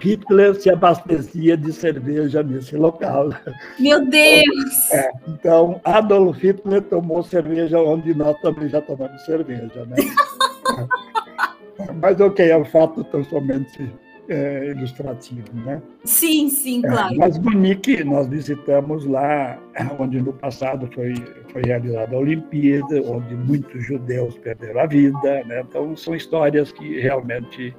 Hitler 0.00 0.54
se 0.56 0.68
abastecia 0.68 1.56
de 1.56 1.72
cerveja 1.72 2.42
nesse 2.42 2.76
local. 2.76 3.30
Meu 3.78 4.04
Deus! 4.04 4.92
É, 4.92 5.10
então, 5.28 5.80
Adolf 5.84 6.42
Hitler 6.42 6.82
tomou 6.82 7.22
cerveja 7.22 7.78
onde 7.78 8.12
nós 8.14 8.36
também 8.40 8.68
já 8.68 8.80
tomamos 8.80 9.24
cerveja, 9.24 9.86
né? 9.86 9.96
Mas 12.02 12.20
ok, 12.20 12.50
é 12.50 12.56
um 12.56 12.64
fato 12.64 13.04
tão 13.04 13.22
somente 13.24 13.88
é, 14.28 14.70
ilustrativo, 14.70 15.44
né? 15.54 15.80
Sim, 16.04 16.48
sim, 16.48 16.82
é, 16.84 16.88
claro. 16.88 17.16
mas 17.16 17.38
Munique, 17.38 18.02
nós 18.04 18.26
visitamos 18.26 19.04
lá, 19.06 19.58
onde 19.98 20.20
no 20.20 20.32
passado 20.32 20.88
foi, 20.92 21.14
foi 21.52 21.62
realizada 21.62 22.14
a 22.14 22.18
Olimpíada, 22.18 23.00
onde 23.02 23.34
muitos 23.34 23.84
judeus 23.84 24.36
perderam 24.38 24.80
a 24.80 24.86
vida, 24.86 25.44
né? 25.44 25.60
Então, 25.60 25.96
são 25.96 26.14
histórias 26.14 26.72
que 26.72 27.00
realmente 27.00 27.74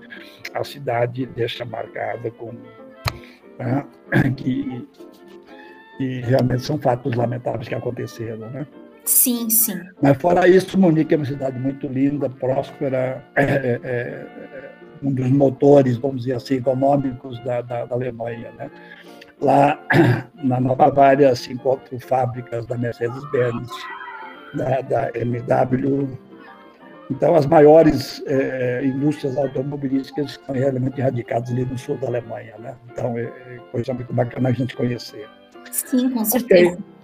a 0.53 0.63
cidade 0.63 1.25
deixa 1.25 1.65
marcada 1.65 2.31
com... 2.31 2.53
Né? 3.59 3.85
Que, 4.37 4.87
e 5.99 6.21
realmente 6.21 6.63
são 6.63 6.77
fatos 6.77 7.15
lamentáveis 7.15 7.67
que 7.67 7.75
aconteceram, 7.75 8.49
né? 8.51 8.67
Sim, 9.07 9.49
sim. 9.49 9.79
Mas 10.01 10.17
fora 10.17 10.47
isso, 10.49 10.77
Munique 10.77 11.13
é 11.13 11.17
uma 11.17 11.25
cidade 11.25 11.57
muito 11.57 11.87
linda, 11.87 12.29
próspera, 12.29 13.23
é, 13.35 13.43
é, 13.43 13.79
é 13.83 14.71
um 15.01 15.13
dos 15.13 15.29
motores, 15.31 15.97
vamos 15.97 16.23
dizer 16.23 16.33
assim, 16.33 16.55
econômicos 16.55 17.41
da, 17.45 17.61
da, 17.61 17.85
da 17.85 17.95
Alemanha. 17.95 18.51
Né? 18.57 18.69
Lá 19.41 19.79
na 20.43 20.59
Nova 20.59 20.87
Bavária 20.87 21.33
se 21.35 21.53
encontram 21.53 21.97
fábricas 21.99 22.65
da 22.65 22.77
Mercedes-Benz, 22.77 23.69
da, 24.53 24.81
da 24.81 25.11
MW. 25.15 26.19
Então, 27.09 27.33
as 27.33 27.45
maiores 27.45 28.21
eh, 28.27 28.81
indústrias 28.83 29.37
automobilísticas 29.37 30.31
estão 30.31 30.53
realmente 30.53 30.99
radicadas 30.99 31.49
ali 31.51 31.63
no 31.63 31.77
sul 31.77 31.97
da 31.99 32.07
Alemanha. 32.07 32.55
Né? 32.59 32.75
Então, 32.91 33.17
é, 33.17 33.23
é 33.23 33.59
coisa 33.71 33.93
muito 33.93 34.13
bacana 34.13 34.49
a 34.49 34.51
gente 34.51 34.75
conhecer. 34.75 35.25
Sim, 35.71 36.09
com 36.09 36.25
certeza. 36.25 36.71
Okay. 36.71 36.96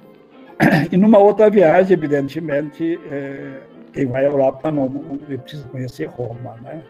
E 0.91 0.97
numa 0.97 1.17
outra 1.17 1.49
viagem, 1.49 1.93
evidentemente, 1.93 2.99
eh, 3.09 3.61
quem 3.93 4.05
vai 4.07 4.25
à 4.25 4.29
Europa 4.29 4.71
não 4.71 4.89
precisa 5.43 5.67
conhecer 5.69 6.05
Roma, 6.05 6.55
né? 6.61 6.83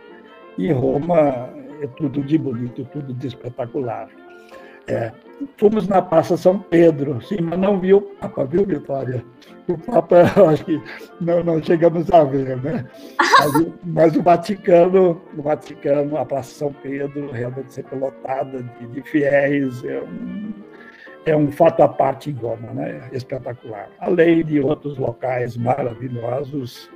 E 0.57 0.71
Roma 0.71 1.49
é 1.81 1.87
tudo 1.97 2.21
de 2.21 2.37
bonito, 2.37 2.85
tudo 2.91 3.13
de 3.13 3.27
espetacular. 3.27 4.07
É, 4.87 5.11
fomos 5.57 5.87
na 5.87 6.01
Praça 6.01 6.35
São 6.35 6.59
Pedro, 6.59 7.21
sim, 7.21 7.37
mas 7.41 7.57
não 7.57 7.79
viu 7.79 7.97
o 7.97 8.01
Papa, 8.01 8.43
viu, 8.45 8.65
Vitória? 8.65 9.23
O 9.67 9.77
Papa, 9.77 10.23
acho 10.51 10.65
que 10.65 10.81
não, 11.21 11.41
não 11.41 11.63
chegamos 11.63 12.11
a 12.11 12.23
ver, 12.25 12.57
né? 12.61 12.85
Mas, 13.17 13.67
mas, 13.85 14.15
o 14.17 14.21
Vaticano, 14.21 15.21
o 15.37 15.41
Vaticano, 15.41 16.17
a 16.17 16.25
Praça 16.25 16.53
São 16.53 16.73
Pedro, 16.73 17.31
realmente 17.31 17.73
sempre 17.73 17.97
lotada 17.97 18.61
de, 18.61 18.87
de 18.87 19.01
fiéis, 19.03 19.83
é 19.85 20.01
um, 20.01 20.53
é 21.25 21.35
um 21.35 21.51
fato 21.51 21.81
à 21.81 21.87
parte 21.87 22.29
em 22.29 22.33
Roma, 22.33 22.73
né? 22.73 23.09
Espetacular. 23.11 23.89
Além 23.99 24.43
de 24.43 24.59
outros 24.59 24.97
locais 24.97 25.55
maravilhosos 25.55 26.89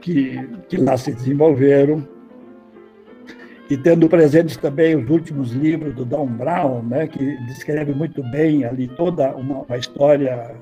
que, 0.00 0.48
que 0.68 0.76
lá 0.76 0.96
se 0.96 1.12
desenvolveram, 1.12 2.06
e 3.70 3.76
tendo 3.76 4.08
presentes 4.08 4.56
também 4.56 4.96
os 4.96 5.08
últimos 5.08 5.52
livros 5.52 5.94
do 5.94 6.04
Don 6.04 6.26
Brown, 6.26 6.82
né, 6.82 7.06
que 7.06 7.36
descreve 7.46 7.94
muito 7.94 8.22
bem 8.24 8.66
ali 8.66 8.86
toda 8.86 9.34
uma, 9.34 9.60
uma 9.60 9.78
história 9.78 10.54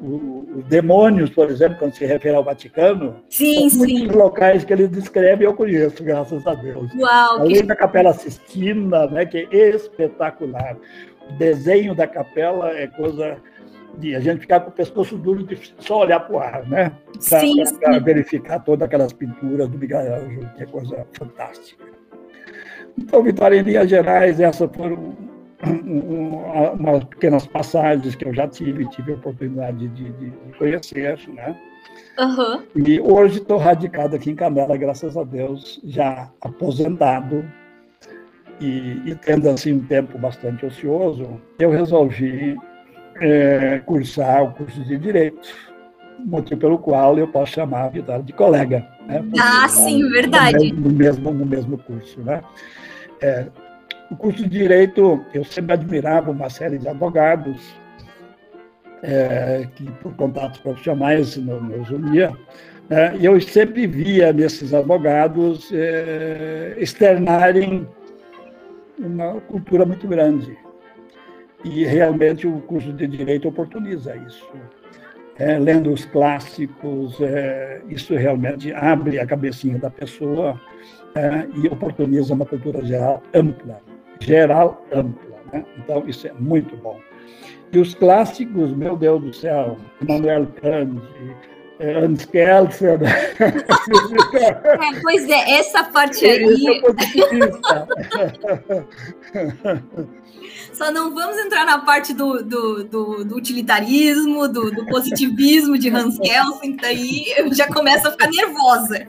os 0.00 0.64
demônios, 0.66 1.30
por 1.30 1.50
exemplo, 1.50 1.76
quando 1.78 1.92
se 1.92 2.06
refere 2.06 2.36
ao 2.36 2.44
Vaticano, 2.44 3.16
sim, 3.28 3.68
são 3.68 3.80
muitos 3.80 4.14
locais 4.14 4.64
que 4.64 4.72
ele 4.72 4.86
descreve 4.86 5.44
eu 5.44 5.54
conheço, 5.54 6.02
graças 6.04 6.46
a 6.46 6.54
Deus. 6.54 6.90
Uau, 6.94 7.40
Além 7.40 7.56
que... 7.56 7.62
da 7.64 7.74
Capela 7.74 8.12
Sistina, 8.12 9.06
né, 9.08 9.26
que 9.26 9.48
é 9.50 9.70
espetacular. 9.70 10.76
Desenho 11.36 11.94
da 11.94 12.06
capela 12.06 12.70
é 12.70 12.86
coisa 12.86 13.36
de 13.98 14.14
a 14.14 14.20
gente 14.20 14.40
ficar 14.40 14.60
com 14.60 14.70
o 14.70 14.72
pescoço 14.72 15.16
duro 15.16 15.42
de 15.42 15.58
só 15.78 16.00
olhar 16.00 16.20
para 16.20 16.36
o 16.36 16.38
ar, 16.38 16.68
né? 16.68 16.92
Para 17.80 17.98
verificar 17.98 18.60
todas 18.60 18.86
aquelas 18.86 19.12
pinturas 19.12 19.68
do 19.68 19.78
Miguel 19.78 20.14
Ângelo, 20.14 20.48
que 20.56 20.62
é 20.62 20.66
coisa 20.66 21.06
fantástica. 21.12 21.84
Então, 22.96 23.22
Vitória, 23.22 23.56
em 23.56 23.62
linhas 23.62 23.88
gerais, 23.88 24.40
essas 24.40 24.70
foram 24.74 25.16
umas 26.78 27.04
pequenas 27.04 27.46
passagens 27.46 28.14
que 28.14 28.24
eu 28.24 28.32
já 28.32 28.46
tive, 28.46 28.88
tive 28.90 29.12
a 29.12 29.16
oportunidade 29.16 29.88
de, 29.88 30.04
de, 30.12 30.30
de 30.30 30.58
conhecer, 30.58 31.18
né? 31.28 31.56
Uhum. 32.18 32.62
E 32.76 33.00
hoje 33.00 33.38
estou 33.38 33.58
radicado 33.58 34.16
aqui 34.16 34.30
em 34.30 34.34
Canela, 34.34 34.76
graças 34.76 35.16
a 35.16 35.24
Deus, 35.24 35.80
já 35.84 36.30
aposentado 36.40 37.44
e, 38.60 39.02
e 39.06 39.14
tendo 39.14 39.48
assim 39.48 39.74
um 39.74 39.84
tempo 39.84 40.18
bastante 40.18 40.66
ocioso, 40.66 41.40
eu 41.58 41.70
resolvi 41.70 42.56
é, 43.20 43.80
cursar 43.84 44.44
o 44.44 44.52
curso 44.52 44.82
de 44.84 44.96
Direito, 44.96 45.48
motivo 46.18 46.60
pelo 46.60 46.78
qual 46.78 47.18
eu 47.18 47.28
posso 47.28 47.52
chamar 47.52 47.84
a 47.84 47.88
Vitória 47.88 48.22
de 48.22 48.32
colega. 48.32 48.86
Né? 49.06 49.24
Ah, 49.40 49.68
sim, 49.68 50.08
verdade. 50.10 50.72
No 50.72 50.90
mesmo, 50.90 51.32
no 51.32 51.46
mesmo 51.46 51.78
curso, 51.78 52.20
né? 52.20 52.42
É, 53.20 53.46
o 54.10 54.16
curso 54.16 54.42
de 54.42 54.48
Direito, 54.48 55.24
eu 55.34 55.44
sempre 55.44 55.74
admirava 55.74 56.30
uma 56.30 56.48
série 56.48 56.78
de 56.78 56.88
advogados 56.88 57.60
é, 59.02 59.66
que, 59.74 59.84
por 60.02 60.14
contatos 60.14 60.60
profissionais, 60.60 61.36
nos 61.36 61.90
unia, 61.90 62.32
né, 62.88 63.14
e 63.18 63.26
eu 63.26 63.40
sempre 63.40 63.86
via 63.86 64.32
nesses 64.32 64.72
advogados 64.72 65.70
é, 65.72 66.74
externarem 66.78 67.86
uma 68.98 69.40
cultura 69.42 69.84
muito 69.84 70.06
grande. 70.06 70.56
E 71.64 71.84
realmente 71.84 72.46
o 72.46 72.60
curso 72.62 72.92
de 72.92 73.06
Direito 73.06 73.48
oportuniza 73.48 74.16
isso. 74.16 74.46
É, 75.36 75.58
lendo 75.58 75.92
os 75.92 76.04
clássicos, 76.04 77.20
é, 77.20 77.80
isso 77.88 78.14
realmente 78.14 78.72
abre 78.72 79.20
a 79.20 79.26
cabecinha 79.26 79.78
da 79.78 79.90
pessoa 79.90 80.60
é, 81.14 81.46
e 81.62 81.68
oportuniza 81.68 82.34
uma 82.34 82.44
cultura 82.44 82.84
geral 82.84 83.22
ampla, 83.32 83.80
geral 84.20 84.84
ampla. 84.92 85.38
Né? 85.52 85.64
Então, 85.78 86.04
isso 86.08 86.26
é 86.26 86.32
muito 86.32 86.76
bom. 86.76 86.98
E 87.72 87.78
os 87.78 87.94
clássicos, 87.94 88.72
meu 88.72 88.96
Deus 88.96 89.22
do 89.22 89.32
céu, 89.32 89.76
Manuel 90.08 90.46
Kant, 90.60 91.00
é, 91.78 91.98
Hans 91.98 92.24
Kelsen. 92.26 92.98
É, 94.34 95.00
pois 95.02 95.28
é, 95.28 95.58
essa 95.58 95.84
parte 95.84 96.24
aí. 96.24 96.66
É 96.66 96.82
Só 100.72 100.90
não 100.92 101.14
vamos 101.14 101.36
entrar 101.38 101.64
na 101.64 101.78
parte 101.80 102.14
do, 102.14 102.42
do, 102.42 102.84
do, 102.84 103.24
do 103.24 103.36
utilitarismo, 103.36 104.46
do, 104.46 104.70
do, 104.70 104.86
positivismo 104.86 105.76
de 105.76 105.88
Hans 105.88 106.18
Kelsen, 106.18 106.76
que 106.76 106.82
daí 106.82 107.24
eu 107.36 107.52
já 107.52 107.66
começo 107.66 108.06
a 108.06 108.12
ficar 108.12 108.30
nervosa. 108.30 109.04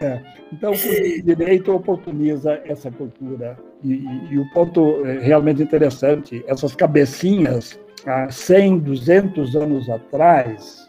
É. 0.00 0.22
Então, 0.52 0.70
o 0.70 1.22
direito 1.24 1.74
oportuniza 1.74 2.62
essa 2.64 2.88
cultura. 2.88 3.58
E, 3.82 3.94
e, 3.94 4.28
e, 4.30 4.38
o 4.38 4.48
ponto 4.50 5.04
é 5.04 5.18
realmente 5.18 5.60
interessante, 5.60 6.44
essas 6.46 6.72
cabecinhas 6.72 7.76
há 8.06 8.30
100, 8.30 8.78
200 8.80 9.56
anos 9.56 9.88
atrás, 9.88 10.86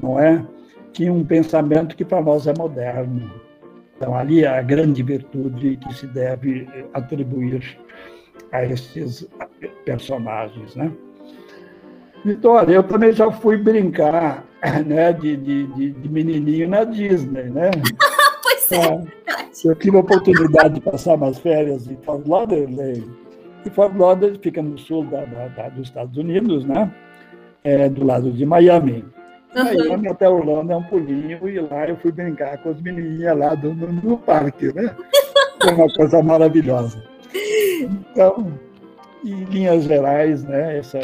não 0.00 0.18
é? 0.18 0.44
Tinha 0.92 1.12
um 1.12 1.24
pensamento 1.24 1.96
que 1.96 2.04
para 2.04 2.20
nós 2.20 2.46
é 2.46 2.54
moderno. 2.56 3.30
Então, 3.96 4.14
ali 4.16 4.44
é 4.44 4.48
a 4.48 4.62
grande 4.62 5.02
virtude 5.02 5.76
que 5.76 5.94
se 5.94 6.06
deve 6.06 6.68
atribuir 6.94 7.78
a 8.52 8.64
esses 8.64 9.28
personagens, 9.84 10.74
né? 10.76 10.90
Vitória, 12.24 12.74
eu 12.74 12.82
também 12.82 13.12
já 13.12 13.30
fui 13.30 13.56
brincar 13.56 14.44
né, 14.86 15.12
de, 15.12 15.36
de, 15.36 15.92
de, 15.92 16.08
menininho 16.08 16.68
na 16.68 16.84
Disney, 16.84 17.44
né? 17.44 17.70
pois 18.42 18.72
é. 18.72 18.94
é. 18.94 19.48
Eu 19.64 19.74
tive 19.74 19.96
a 19.96 20.00
oportunidade 20.00 20.74
de 20.74 20.80
passar 20.80 21.14
umas 21.14 21.38
férias 21.38 21.88
em 21.88 21.96
Fort 21.96 22.26
Lauderdale. 22.26 23.08
E 23.64 23.70
Fort 23.70 23.94
Lauderdale 23.96 24.38
fica 24.42 24.62
no 24.62 24.78
sul 24.78 25.04
da, 25.06 25.24
da, 25.24 25.48
da, 25.48 25.68
dos 25.70 25.88
Estados 25.88 26.16
Unidos, 26.16 26.64
né? 26.64 26.92
É, 27.64 27.88
do 27.88 28.04
lado 28.04 28.30
de 28.30 28.46
Miami. 28.46 29.04
Uhum. 29.54 29.64
Miami 29.64 30.08
até 30.08 30.28
Orlando 30.28 30.72
é 30.72 30.76
um 30.76 30.82
pulinho 30.82 31.48
e 31.48 31.58
lá 31.60 31.88
eu 31.88 31.96
fui 31.96 32.12
brincar 32.12 32.58
com 32.58 32.70
as 32.70 32.80
menininhas 32.80 33.36
lá 33.36 33.54
do, 33.54 33.74
no, 33.74 33.92
no 33.92 34.18
parque, 34.18 34.72
né? 34.72 34.94
Foi 35.60 35.74
uma 35.74 35.92
coisa 35.92 36.22
maravilhosa. 36.22 37.02
Então, 37.80 38.52
em 39.24 39.44
linhas 39.44 39.84
gerais, 39.84 40.44
né? 40.44 40.78
Essa, 40.78 41.00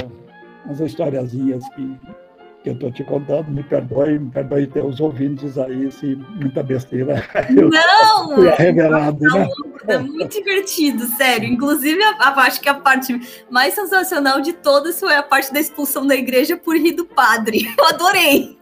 as 0.69 0.79
historiazinhas 0.81 1.67
que 1.71 1.99
que 2.65 2.71
eu 2.71 2.75
estou 2.75 2.91
te 2.91 3.05
contando, 3.05 3.51
me 3.51 3.63
perdoe, 3.63 4.19
me 4.19 4.31
perdoe 4.31 4.67
ter 4.67 4.83
os 4.83 4.99
ouvintes 4.99 5.59
aí, 5.59 5.93
se 5.93 6.17
muita 6.17 6.63
besteira. 6.63 7.23
Eu 7.55 7.69
não! 7.69 8.37
Fui 8.37 8.49
revelado, 8.49 9.19
não, 9.21 9.41
né? 9.41 9.49
É 9.87 9.99
muito 9.99 10.33
divertido, 10.33 11.07
sério. 11.09 11.47
Inclusive, 11.47 12.03
acho 12.19 12.63
que 12.63 12.69
a 12.71 12.75
parte 12.75 13.21
mais 13.51 13.75
sensacional 13.75 14.41
de 14.41 14.55
todas 14.55 14.99
foi 14.99 15.15
a 15.15 15.23
parte 15.23 15.53
da 15.53 15.61
expulsão 15.61 16.07
da 16.07 16.17
igreja 16.17 16.57
por 16.57 16.75
rir 16.75 16.93
do 16.93 17.05
padre. 17.05 17.69
Eu 17.77 17.85
adorei! 17.85 18.57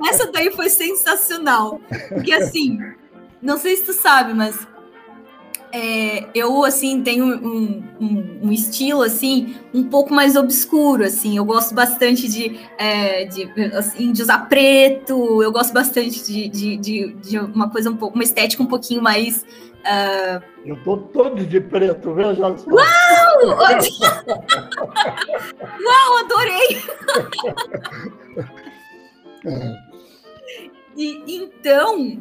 Essa 0.08 0.32
daí 0.32 0.50
foi 0.52 0.70
sensacional. 0.70 1.82
Porque 2.08 2.32
assim, 2.32 2.78
não 3.42 3.58
sei 3.58 3.76
se 3.76 3.84
tu 3.84 3.92
sabe, 3.92 4.32
mas 4.32 4.66
é, 5.72 6.26
eu 6.34 6.64
assim 6.64 7.02
tenho 7.02 7.24
um, 7.24 7.82
um, 8.00 8.38
um, 8.44 8.52
estilo 8.52 9.02
assim 9.02 9.54
um 9.72 9.84
pouco 9.84 10.12
mais 10.14 10.36
obscuro 10.36 11.04
assim. 11.04 11.36
Eu 11.36 11.44
gosto 11.44 11.74
bastante 11.74 12.28
de, 12.28 12.58
é, 12.78 13.24
de, 13.26 13.50
assim, 13.74 14.12
de 14.12 14.22
usar 14.22 14.48
preto. 14.48 15.42
Eu 15.42 15.52
gosto 15.52 15.72
bastante 15.72 16.24
de, 16.24 16.48
de, 16.48 16.76
de, 16.76 17.12
de, 17.14 17.38
uma 17.38 17.70
coisa 17.70 17.90
um 17.90 17.96
pouco 17.96 18.14
uma 18.14 18.24
estética 18.24 18.62
um 18.62 18.66
pouquinho 18.66 19.02
mais 19.02 19.44
uh... 19.84 20.42
eu 20.64 20.76
tô 20.84 20.96
todo 20.96 21.44
de 21.44 21.60
preto 21.60 22.14
veja 22.14 22.56
só. 22.56 22.70
Uau! 22.70 23.58
Uau 25.84 26.16
adorei! 26.24 26.82
E 30.98 31.22
então 31.28 32.18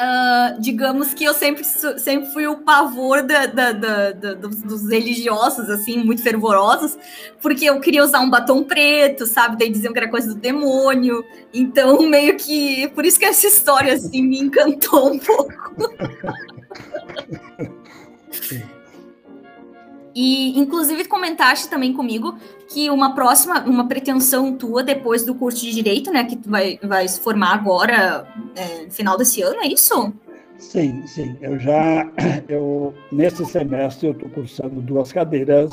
Uh, 0.00 0.58
digamos 0.58 1.12
que 1.12 1.24
eu 1.24 1.34
sempre, 1.34 1.62
sempre 1.62 2.32
fui 2.32 2.46
o 2.46 2.56
pavor 2.56 3.22
da, 3.22 3.44
da, 3.44 3.72
da, 3.72 4.12
dos, 4.12 4.62
dos, 4.62 4.88
religiosos, 4.88 5.68
assim, 5.68 5.98
muito 5.98 6.22
fervorosos, 6.22 6.96
porque 7.38 7.66
eu 7.66 7.78
queria 7.80 8.02
usar 8.02 8.20
um 8.20 8.30
batom 8.30 8.64
preto, 8.64 9.26
sabe? 9.26 9.58
Daí 9.58 9.68
diziam 9.68 9.92
que 9.92 9.98
era 9.98 10.08
coisa 10.08 10.32
do 10.32 10.40
demônio. 10.40 11.22
Então, 11.52 12.00
meio 12.08 12.34
que. 12.38 12.88
Por 12.94 13.04
isso 13.04 13.18
que 13.18 13.26
essa 13.26 13.46
história, 13.46 13.92
assim, 13.92 14.22
me 14.22 14.38
encantou 14.38 15.12
um 15.12 15.18
pouco. 15.18 15.54
E, 20.22 20.58
inclusive, 20.60 21.06
comentaste 21.06 21.66
também 21.70 21.94
comigo 21.94 22.36
que 22.68 22.90
uma 22.90 23.14
próxima, 23.14 23.64
uma 23.64 23.88
pretensão 23.88 24.54
tua 24.54 24.82
depois 24.82 25.24
do 25.24 25.34
curso 25.34 25.64
de 25.64 25.72
Direito, 25.72 26.12
né, 26.12 26.24
que 26.24 26.36
tu 26.36 26.50
vai, 26.50 26.78
vai 26.82 27.08
se 27.08 27.18
formar 27.20 27.54
agora, 27.54 28.28
é, 28.54 28.84
no 28.84 28.90
final 28.90 29.16
desse 29.16 29.40
ano, 29.40 29.56
é 29.62 29.68
isso? 29.68 30.12
Sim, 30.58 31.06
sim. 31.06 31.38
Eu 31.40 31.58
já, 31.58 32.06
eu, 32.50 32.92
nesse 33.10 33.46
semestre, 33.46 34.08
eu 34.08 34.12
estou 34.12 34.28
cursando 34.28 34.82
duas 34.82 35.10
cadeiras, 35.10 35.70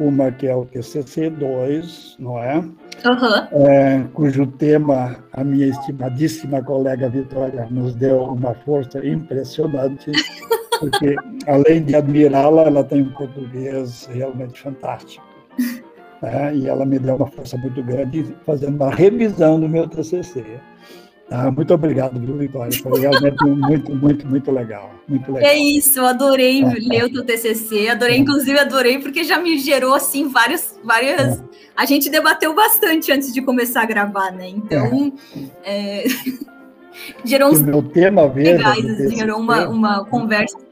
uma 0.00 0.32
que 0.32 0.48
é 0.48 0.56
o 0.56 0.64
TCC 0.64 1.30
2, 1.30 2.16
não 2.18 2.38
é? 2.38 2.56
Uhum. 2.56 3.64
é? 3.64 4.04
Cujo 4.12 4.44
tema 4.44 5.24
a 5.32 5.44
minha 5.44 5.68
estimadíssima 5.68 6.60
colega 6.64 7.08
Vitória 7.08 7.68
nos 7.70 7.94
deu 7.94 8.24
uma 8.24 8.54
força 8.54 9.06
impressionante. 9.06 10.10
porque 10.82 11.14
além 11.46 11.84
de 11.84 11.94
admirá-la, 11.94 12.62
ela 12.62 12.82
tem 12.82 13.02
um 13.02 13.12
português 13.12 14.08
realmente 14.12 14.60
fantástico. 14.60 15.24
Né? 16.20 16.56
E 16.56 16.68
ela 16.68 16.84
me 16.84 16.98
deu 16.98 17.16
uma 17.16 17.26
força 17.26 17.56
muito 17.56 17.82
grande 17.82 18.34
fazendo 18.44 18.76
uma 18.76 18.90
revisão 18.90 19.60
do 19.60 19.68
meu 19.68 19.88
TCC. 19.88 20.44
Ah, 21.30 21.50
muito 21.50 21.72
obrigado, 21.72 22.20
viu, 22.20 22.36
Vitória? 22.36 22.78
Foi 22.82 23.00
realmente 23.00 23.42
muito, 23.44 23.94
muito, 23.94 24.26
muito 24.26 24.52
legal. 24.52 24.92
Muito 25.08 25.32
legal. 25.32 25.50
É 25.50 25.56
isso, 25.56 25.98
eu 25.98 26.04
adorei 26.04 26.62
é, 26.62 26.74
ler 26.74 27.04
o 27.04 27.12
teu 27.12 27.24
TCC, 27.24 27.88
adorei, 27.88 28.16
é. 28.16 28.18
inclusive 28.18 28.58
adorei, 28.58 28.98
porque 28.98 29.24
já 29.24 29.38
me 29.38 29.56
gerou, 29.58 29.94
assim, 29.94 30.28
várias... 30.28 30.78
várias... 30.84 31.38
É. 31.38 31.42
A 31.74 31.86
gente 31.86 32.10
debateu 32.10 32.54
bastante 32.54 33.10
antes 33.10 33.32
de 33.32 33.40
começar 33.40 33.82
a 33.82 33.86
gravar, 33.86 34.30
né? 34.30 34.46
Então, 34.50 35.10
é. 35.64 36.04
gerou 37.24 37.50
uns... 37.50 37.60
O 37.60 37.64
meu 37.64 37.82
tema, 37.82 38.28
veja, 38.28 38.52
legais, 38.58 38.84
assim, 38.84 39.16
gerou 39.16 39.40
uma, 39.40 39.68
uma 39.68 40.04
conversa 40.04 40.58
é, 40.58 40.71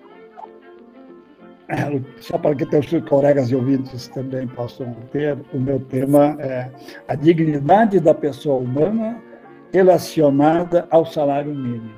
só 2.20 2.37
para 2.37 2.54
que 2.54 2.66
teus 2.66 2.87
colegas 3.09 3.50
e 3.50 3.56
ouvintes 3.56 4.09
também 4.09 4.46
possam 4.48 4.92
ter, 5.12 5.38
o 5.52 5.59
meu 5.59 5.78
tema 5.80 6.37
é 6.40 6.70
a 7.06 7.14
dignidade 7.14 8.00
da 8.00 8.14
pessoa 8.14 8.61
humana 8.61 9.22
relacionada 9.72 10.87
ao 10.90 11.06
salário 11.06 11.54
mínimo. 11.54 11.90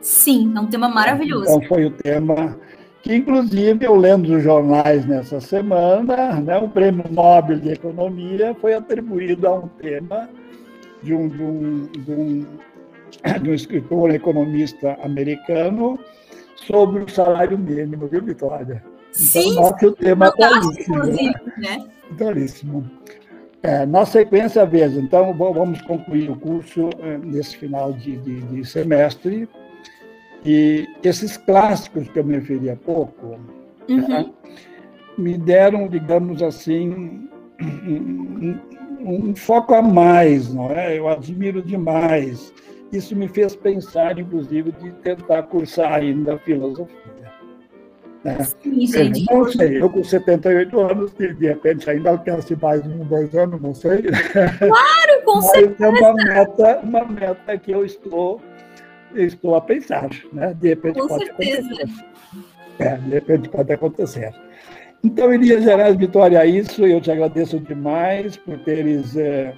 Sim, 0.00 0.52
é 0.54 0.60
um 0.60 0.66
tema 0.66 0.88
maravilhoso. 0.88 1.44
Então 1.44 1.62
foi 1.62 1.86
o 1.86 1.90
tema 1.90 2.58
que, 3.02 3.14
inclusive, 3.14 3.84
eu 3.84 3.96
lendo 3.96 4.36
os 4.36 4.42
jornais 4.42 5.06
nessa 5.06 5.40
semana, 5.40 6.40
né, 6.40 6.58
o 6.58 6.68
Prêmio 6.68 7.04
Nobel 7.10 7.58
de 7.58 7.70
Economia 7.70 8.54
foi 8.60 8.74
atribuído 8.74 9.46
a 9.48 9.54
um 9.54 9.68
tema 9.68 10.28
de 11.02 11.14
um, 11.14 11.28
de 11.28 11.42
um, 11.42 11.86
de 11.86 12.12
um, 12.12 12.46
de 13.42 13.50
um 13.50 13.54
escritor 13.54 14.10
economista 14.10 14.98
americano 15.02 15.98
sobre 16.56 17.02
o 17.02 17.08
salário 17.08 17.56
mínimo, 17.56 18.06
viu, 18.06 18.22
Vitória? 18.22 18.82
Sim, 19.16 19.52
então, 19.52 19.70
nosso 19.70 19.92
tema 19.92 20.26
é 20.26 20.48
belíssimo. 20.50 20.98
Né? 21.56 21.86
Belíssimo. 22.10 22.90
É, 23.62 23.86
na 23.86 24.04
sequência, 24.04 24.64
veja, 24.66 25.00
então 25.00 25.32
vamos 25.32 25.80
concluir 25.82 26.30
o 26.30 26.36
curso 26.36 26.90
é, 27.00 27.16
nesse 27.18 27.56
final 27.56 27.92
de, 27.94 28.16
de, 28.18 28.42
de, 28.42 28.64
semestre. 28.64 29.48
E 30.44 30.86
esses 31.02 31.36
clássicos 31.38 32.08
que 32.08 32.18
eu 32.18 32.24
me 32.24 32.34
referi 32.34 32.70
há 32.70 32.76
pouco 32.76 33.38
uhum. 33.88 34.08
né, 34.08 34.30
me 35.16 35.38
deram, 35.38 35.88
digamos 35.88 36.42
assim, 36.42 37.28
um, 37.60 38.58
um, 39.00 39.34
foco 39.34 39.74
a 39.74 39.82
mais, 39.82 40.52
não 40.52 40.70
é? 40.70 40.98
Eu 40.98 41.08
admiro 41.08 41.62
demais. 41.62 42.52
Isso 42.92 43.16
me 43.16 43.26
fez 43.26 43.56
pensar, 43.56 44.18
inclusive, 44.18 44.70
de 44.72 44.92
tentar 44.92 45.42
cursar 45.44 45.94
ainda 45.94 46.38
filosofia. 46.38 47.25
Né? 48.26 48.38
Sim, 48.42 48.86
gente. 48.86 49.24
não 49.32 49.44
sei, 49.52 49.80
eu 49.80 49.88
com 49.88 50.02
78 50.02 50.80
anos, 50.80 51.12
de, 51.14 51.32
de 51.34 51.46
repente 51.46 51.88
ainda 51.88 52.10
alcance 52.10 52.56
mais 52.60 52.84
um, 52.84 52.98
dois 53.04 53.32
anos, 53.36 53.60
não 53.60 53.72
sei. 53.72 54.02
Claro, 54.02 55.24
com 55.24 55.36
Mas 55.36 55.50
certeza. 55.50 55.84
é 55.84 55.88
uma 55.88 56.14
meta, 56.14 56.80
uma 56.82 57.04
meta 57.04 57.56
que 57.56 57.70
eu 57.70 57.84
estou, 57.84 58.40
estou 59.14 59.54
a 59.54 59.60
pensar, 59.60 60.10
né? 60.32 60.52
De 60.60 60.70
repente 60.70 60.98
com 60.98 61.06
pode 61.06 61.24
certeza. 61.24 61.60
acontecer. 61.60 62.04
É, 62.80 62.96
de 62.96 63.10
repente 63.10 63.48
pode 63.48 63.72
acontecer. 63.72 64.34
Então, 65.04 65.32
Elias 65.32 65.62
Gerais 65.62 65.94
Vitória, 65.94 66.38
é 66.38 66.46
isso. 66.46 66.84
Eu 66.84 67.00
te 67.00 67.12
agradeço 67.12 67.60
demais 67.60 68.36
por 68.36 68.58
teres 68.64 69.16
é, 69.16 69.54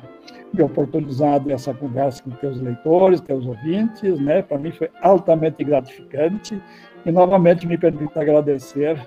me 0.52 0.62
oportunizado 0.62 1.50
essa 1.50 1.72
conversa 1.72 2.22
com 2.22 2.30
teus 2.32 2.60
leitores, 2.60 3.22
teus 3.22 3.46
ouvintes. 3.46 4.20
Né? 4.20 4.42
Para 4.42 4.58
mim 4.58 4.72
foi 4.72 4.90
altamente 5.00 5.64
gratificante. 5.64 6.60
E 7.08 7.12
novamente 7.12 7.66
me 7.66 7.78
permito 7.78 8.20
agradecer 8.20 9.00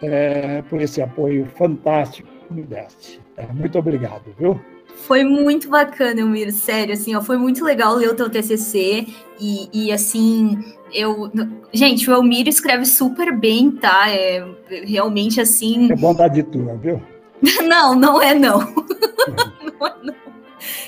é, 0.00 0.62
por 0.62 0.80
esse 0.80 1.02
apoio 1.02 1.44
fantástico 1.56 2.28
que 2.46 2.54
me 2.54 2.62
deste. 2.62 3.20
É, 3.36 3.44
muito 3.52 3.76
obrigado, 3.76 4.32
viu? 4.38 4.60
Foi 4.94 5.24
muito 5.24 5.68
bacana, 5.68 6.20
Elmir, 6.20 6.52
sério, 6.52 6.94
assim, 6.94 7.16
ó, 7.16 7.20
foi 7.20 7.36
muito 7.36 7.64
legal 7.64 7.96
ler 7.96 8.10
o 8.10 8.14
teu 8.14 8.30
TCC 8.30 9.08
e, 9.40 9.68
e 9.72 9.92
assim, 9.92 10.56
eu... 10.94 11.28
Gente, 11.72 12.08
o 12.08 12.14
Elmir 12.14 12.46
escreve 12.46 12.86
super 12.86 13.36
bem, 13.36 13.72
tá? 13.72 14.08
É 14.08 14.46
realmente, 14.84 15.40
assim... 15.40 15.90
É 15.90 15.96
bondade 15.96 16.44
tua, 16.44 16.76
viu? 16.76 17.02
não, 17.66 17.96
não 17.96 18.22
é 18.22 18.34
não. 18.34 18.60
não 18.60 19.82
é 19.84 19.96
não. 20.04 20.25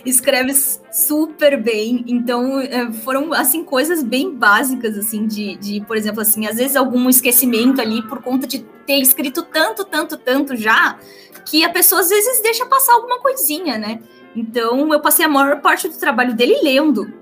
Escreve 0.04 0.52
super 0.54 1.60
bem. 1.60 2.04
Então, 2.06 2.60
é, 2.60 2.90
foram, 2.92 3.32
assim, 3.32 3.64
coisas 3.64 4.02
bem 4.02 4.34
básicas, 4.34 4.96
assim, 4.96 5.26
de, 5.26 5.56
de, 5.56 5.80
por 5.82 5.96
exemplo, 5.96 6.20
assim, 6.20 6.46
às 6.46 6.56
vezes 6.56 6.76
algum 6.76 7.08
esquecimento 7.08 7.80
ali 7.80 8.02
por 8.02 8.22
conta 8.22 8.46
de 8.46 8.60
ter 8.86 8.98
escrito 8.98 9.42
tanto, 9.42 9.84
tanto, 9.84 10.16
tanto 10.16 10.56
já, 10.56 10.98
que 11.44 11.64
a 11.64 11.70
pessoa 11.70 12.00
às 12.00 12.08
vezes 12.08 12.42
deixa 12.42 12.66
passar 12.66 12.94
alguma 12.94 13.20
coisinha, 13.20 13.78
né? 13.78 14.00
Então, 14.34 14.92
eu 14.92 15.00
passei 15.00 15.24
a 15.24 15.28
maior 15.28 15.60
parte 15.60 15.88
do 15.88 15.98
trabalho 15.98 16.34
dele 16.34 16.60
lendo. 16.62 17.12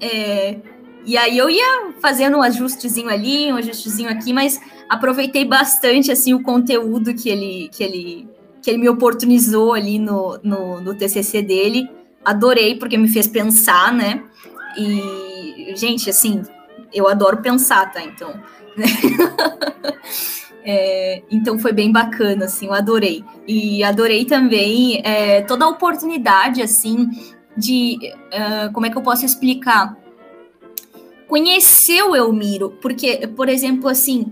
É, 0.00 0.58
e 1.04 1.16
aí 1.16 1.36
eu 1.36 1.48
ia 1.48 1.92
fazendo 2.00 2.38
um 2.38 2.42
ajustezinho 2.42 3.08
ali, 3.08 3.52
um 3.52 3.56
ajustezinho 3.56 4.10
aqui, 4.10 4.32
mas 4.32 4.60
aproveitei 4.88 5.44
bastante 5.44 6.12
assim 6.12 6.34
o 6.34 6.42
conteúdo 6.42 7.14
que 7.14 7.28
ele 7.28 7.68
que 7.72 7.82
ele 7.82 8.28
que 8.62 8.70
ele 8.70 8.78
me 8.78 8.88
oportunizou 8.88 9.72
ali 9.72 9.98
no, 9.98 10.38
no, 10.42 10.80
no 10.80 10.94
TCC 10.94 11.42
dele. 11.42 11.88
Adorei 12.24 12.76
porque 12.76 12.98
me 12.98 13.08
fez 13.08 13.26
pensar, 13.26 13.92
né? 13.92 14.22
E 14.76 15.72
gente, 15.76 16.10
assim, 16.10 16.42
eu 16.92 17.08
adoro 17.08 17.38
pensar, 17.38 17.90
tá? 17.90 18.02
Então, 18.02 18.32
é, 20.64 21.22
então 21.30 21.58
foi 21.58 21.72
bem 21.72 21.90
bacana, 21.90 22.44
assim, 22.44 22.66
eu 22.66 22.74
adorei. 22.74 23.24
E 23.46 23.82
adorei 23.82 24.24
também 24.24 25.00
é, 25.04 25.42
toda 25.42 25.64
a 25.64 25.68
oportunidade, 25.68 26.62
assim, 26.62 27.08
de 27.56 27.98
uh, 28.32 28.72
como 28.72 28.86
é 28.86 28.90
que 28.90 28.96
eu 28.96 29.02
posso 29.02 29.24
explicar? 29.24 29.96
conhecer 31.30 32.02
o 32.02 32.16
Elmiro, 32.16 32.76
porque, 32.82 33.28
por 33.36 33.48
exemplo, 33.48 33.88
assim, 33.88 34.26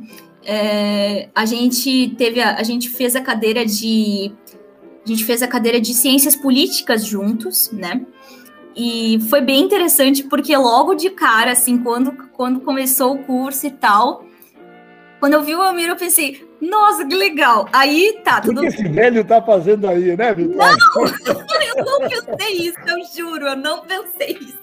é, 0.51 1.29
a 1.35 1.45
gente 1.45 2.15
teve, 2.17 2.41
a, 2.41 2.57
a 2.57 2.63
gente 2.63 2.89
fez 2.89 3.15
a 3.15 3.21
cadeira 3.21 3.67
de, 3.67 4.33
a 5.05 5.07
gente 5.07 5.23
fez 5.23 5.43
a 5.43 5.47
cadeira 5.47 5.79
de 5.79 5.93
ciências 5.93 6.35
políticas 6.35 7.05
juntos, 7.05 7.71
né? 7.71 8.01
E 8.75 9.21
foi 9.29 9.43
bem 9.43 9.61
interessante 9.63 10.23
porque 10.23 10.57
logo 10.57 10.95
de 10.95 11.11
cara, 11.11 11.53
assim, 11.53 11.77
quando, 11.77 12.13
quando 12.33 12.61
começou 12.61 13.15
o 13.15 13.25
curso 13.25 13.67
e 13.67 13.71
tal, 13.71 14.25
quando 15.21 15.35
eu 15.35 15.43
vi 15.43 15.55
o 15.55 15.63
Elmiro, 15.63 15.93
eu 15.93 15.97
pensei, 15.97 16.49
nossa, 16.63 17.05
que 17.05 17.15
legal. 17.15 17.69
Aí 17.71 18.19
tá, 18.25 18.41
tudo. 18.41 18.61
O 18.61 18.63
que 18.63 18.69
esse 18.69 18.89
velho 18.89 19.23
tá 19.25 19.43
fazendo 19.43 19.87
aí, 19.87 20.17
né, 20.17 20.33
Vitor? 20.33 20.57
Não, 20.57 20.67
eu 21.77 21.85
não 21.85 22.09
pensei 22.09 22.69
isso, 22.69 22.79
eu 22.87 23.05
juro, 23.15 23.49
eu 23.49 23.57
não 23.57 23.83
pensei 23.83 24.39
isso. 24.41 24.59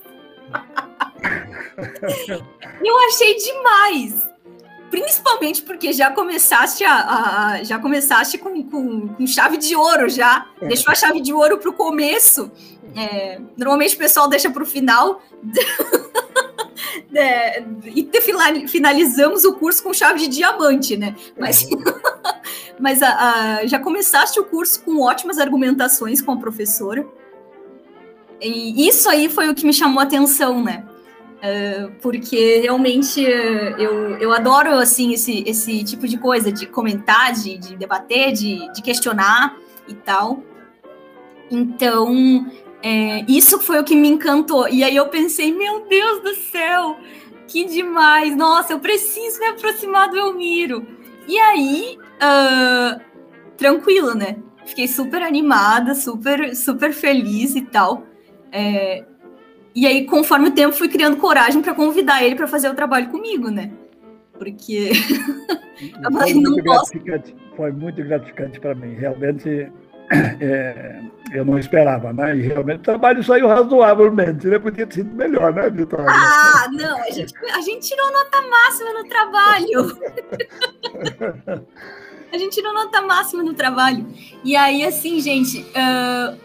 eu 2.83 2.97
achei 3.07 3.35
demais. 3.35 4.34
Principalmente 4.95 5.61
porque 5.61 5.91
já 5.91 6.09
começaste 6.09 6.85
a, 6.85 7.49
a 7.49 7.63
já 7.65 7.77
começaste 7.77 8.37
com, 8.37 8.63
com, 8.63 9.09
com, 9.09 9.27
chave 9.27 9.57
de 9.57 9.75
ouro 9.75 10.07
já. 10.07 10.47
É. 10.61 10.69
Deixou 10.69 10.89
a 10.89 10.95
chave 10.95 11.19
de 11.19 11.33
ouro 11.33 11.57
para 11.57 11.69
o 11.69 11.73
começo. 11.73 12.49
É, 12.95 13.41
normalmente 13.57 13.93
o 13.95 13.97
pessoal 13.97 14.29
deixa 14.29 14.49
para 14.49 14.63
o 14.63 14.65
final. 14.65 15.21
é, 17.13 17.61
e 17.93 18.09
finalizamos 18.69 19.43
o 19.43 19.55
curso 19.55 19.83
com 19.83 19.93
chave 19.93 20.17
de 20.17 20.27
diamante, 20.29 20.95
né? 20.95 21.13
Mas, 21.37 21.67
mas 22.79 23.03
a, 23.03 23.09
a, 23.57 23.65
já 23.67 23.79
começaste 23.79 24.39
o 24.39 24.45
curso 24.45 24.81
com 24.81 25.01
ótimas 25.01 25.39
argumentações 25.39 26.21
com 26.21 26.31
a 26.31 26.37
professora. 26.37 27.05
E 28.41 28.87
isso 28.87 29.09
aí 29.09 29.27
foi 29.27 29.49
o 29.49 29.55
que 29.55 29.65
me 29.65 29.73
chamou 29.73 29.99
a 29.99 30.03
atenção, 30.03 30.63
né? 30.63 30.85
Uh, 31.45 31.91
porque 32.01 32.59
realmente 32.61 33.21
eu, 33.21 34.17
eu 34.17 34.33
adoro 34.33 34.71
assim 34.71 35.13
esse, 35.13 35.43
esse 35.45 35.83
tipo 35.83 36.07
de 36.07 36.17
coisa, 36.17 36.51
de 36.51 36.65
comentar, 36.65 37.33
de, 37.33 37.57
de 37.57 37.75
debater, 37.75 38.31
de, 38.31 38.71
de 38.73 38.81
questionar 38.81 39.55
e 39.87 39.93
tal. 39.93 40.41
Então, 41.51 42.49
é, 42.81 43.23
isso 43.27 43.59
foi 43.59 43.79
o 43.79 43.83
que 43.83 43.95
me 43.95 44.07
encantou. 44.07 44.67
E 44.69 44.83
aí 44.83 44.95
eu 44.95 45.07
pensei, 45.09 45.53
meu 45.53 45.85
Deus 45.87 46.21
do 46.23 46.35
céu, 46.35 46.97
que 47.47 47.65
demais! 47.65 48.35
Nossa, 48.35 48.73
eu 48.73 48.79
preciso 48.79 49.39
me 49.39 49.47
aproximar 49.47 50.09
do 50.09 50.17
Elmiro. 50.17 50.85
E 51.27 51.37
aí, 51.37 51.97
uh, 52.15 52.99
tranquilo, 53.57 54.15
né? 54.15 54.37
Fiquei 54.65 54.87
super 54.87 55.21
animada, 55.21 55.93
super, 55.93 56.55
super 56.55 56.91
feliz 56.91 57.55
e 57.55 57.61
tal. 57.61 58.03
É, 58.51 59.03
e 59.75 59.85
aí, 59.85 60.05
conforme 60.05 60.47
o 60.47 60.53
tempo, 60.53 60.73
fui 60.73 60.87
criando 60.87 61.17
coragem 61.17 61.61
para 61.61 61.75
convidar 61.75 62.23
ele 62.23 62.35
para 62.35 62.47
fazer 62.47 62.69
o 62.69 62.73
trabalho 62.73 63.09
comigo, 63.09 63.49
né? 63.49 63.71
Porque. 64.37 64.91
foi, 66.13 66.33
muito 66.33 66.63
gratificante, 66.63 67.35
foi 67.57 67.71
muito 67.73 68.01
gratificante 68.01 68.59
para 68.61 68.73
mim. 68.73 68.93
Realmente, 68.93 69.69
é, 70.39 71.01
eu 71.33 71.43
não 71.43 71.59
esperava, 71.59 72.13
né? 72.13 72.37
E 72.37 72.43
realmente 72.43 72.79
o 72.79 72.83
trabalho 72.83 73.21
saiu 73.21 73.49
razoavelmente, 73.49 74.47
né? 74.47 74.57
Podia 74.59 74.87
ter 74.87 74.93
sido 74.93 75.13
melhor, 75.13 75.53
né, 75.53 75.69
Vitória? 75.69 76.05
Ah, 76.07 76.69
não, 76.71 76.97
a 77.03 77.11
gente, 77.11 77.33
a 77.53 77.59
gente 77.59 77.85
tirou 77.85 78.11
nota 78.13 78.41
máxima 78.47 78.93
no 78.93 79.09
trabalho. 79.09 79.97
a 82.31 82.37
gente 82.37 82.55
tirou 82.55 82.73
nota 82.73 83.01
máxima 83.01 83.43
no 83.43 83.53
trabalho. 83.53 84.07
E 84.41 84.55
aí, 84.55 84.85
assim, 84.85 85.19
gente, 85.19 85.59
uh, 85.59 86.37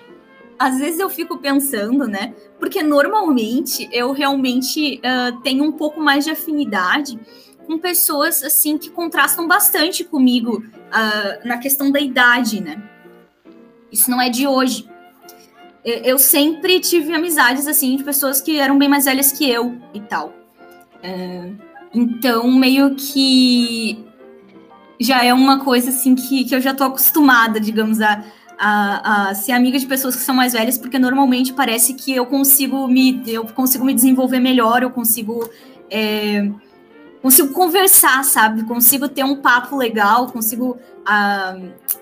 às 0.61 0.79
vezes 0.79 1.01
eu 1.01 1.09
fico 1.09 1.39
pensando, 1.39 2.07
né? 2.07 2.35
Porque 2.59 2.83
normalmente 2.83 3.89
eu 3.91 4.13
realmente 4.13 4.99
uh, 4.99 5.41
tenho 5.41 5.65
um 5.65 5.73
pouco 5.73 5.99
mais 5.99 6.27
de 6.27 6.31
afinidade 6.31 7.19
com 7.67 7.79
pessoas 7.79 8.45
assim 8.45 8.77
que 8.77 8.91
contrastam 8.91 9.49
bastante 9.49 10.05
comigo 10.05 10.59
uh, 10.59 11.49
na 11.49 11.57
questão 11.57 11.91
da 11.91 11.99
idade, 11.99 12.61
né? 12.61 12.83
Isso 13.91 14.11
não 14.11 14.21
é 14.21 14.29
de 14.29 14.47
hoje. 14.47 14.87
Eu 15.83 16.19
sempre 16.19 16.79
tive 16.79 17.15
amizades 17.15 17.67
assim 17.67 17.97
de 17.97 18.05
pessoas 18.05 18.39
que 18.39 18.59
eram 18.59 18.77
bem 18.77 18.87
mais 18.89 19.07
velhas 19.07 19.33
que 19.33 19.51
eu 19.51 19.81
e 19.95 20.01
tal. 20.01 20.29
Uh, 21.03 21.57
então, 21.95 22.53
meio 22.53 22.95
que 22.97 24.05
já 25.01 25.25
é 25.25 25.33
uma 25.33 25.65
coisa 25.65 25.89
assim 25.89 26.15
que, 26.15 26.45
que 26.45 26.55
eu 26.55 26.61
já 26.61 26.75
tô 26.75 26.85
acostumada, 26.85 27.59
digamos, 27.59 28.03
a, 28.03 28.23
a, 28.63 29.31
a, 29.31 29.35
ser 29.35 29.53
amiga 29.53 29.79
de 29.79 29.87
pessoas 29.87 30.15
que 30.15 30.21
são 30.21 30.35
mais 30.35 30.53
velhas, 30.53 30.77
porque 30.77 30.99
normalmente 30.99 31.51
parece 31.51 31.95
que 31.95 32.15
eu 32.15 32.27
consigo 32.27 32.87
me, 32.87 33.23
eu 33.27 33.47
consigo 33.47 33.87
me 33.87 33.95
desenvolver 33.95 34.39
melhor, 34.39 34.83
eu 34.83 34.91
consigo, 34.91 35.49
é, 35.91 36.47
consigo 37.23 37.55
conversar, 37.55 38.23
sabe? 38.23 38.65
Consigo 38.65 39.09
ter 39.09 39.25
um 39.25 39.37
papo 39.37 39.79
legal, 39.79 40.27
consigo 40.27 40.77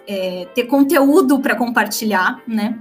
é, 0.05 0.49
ter 0.53 0.65
conteúdo 0.65 1.39
para 1.39 1.55
compartilhar, 1.55 2.43
né? 2.45 2.77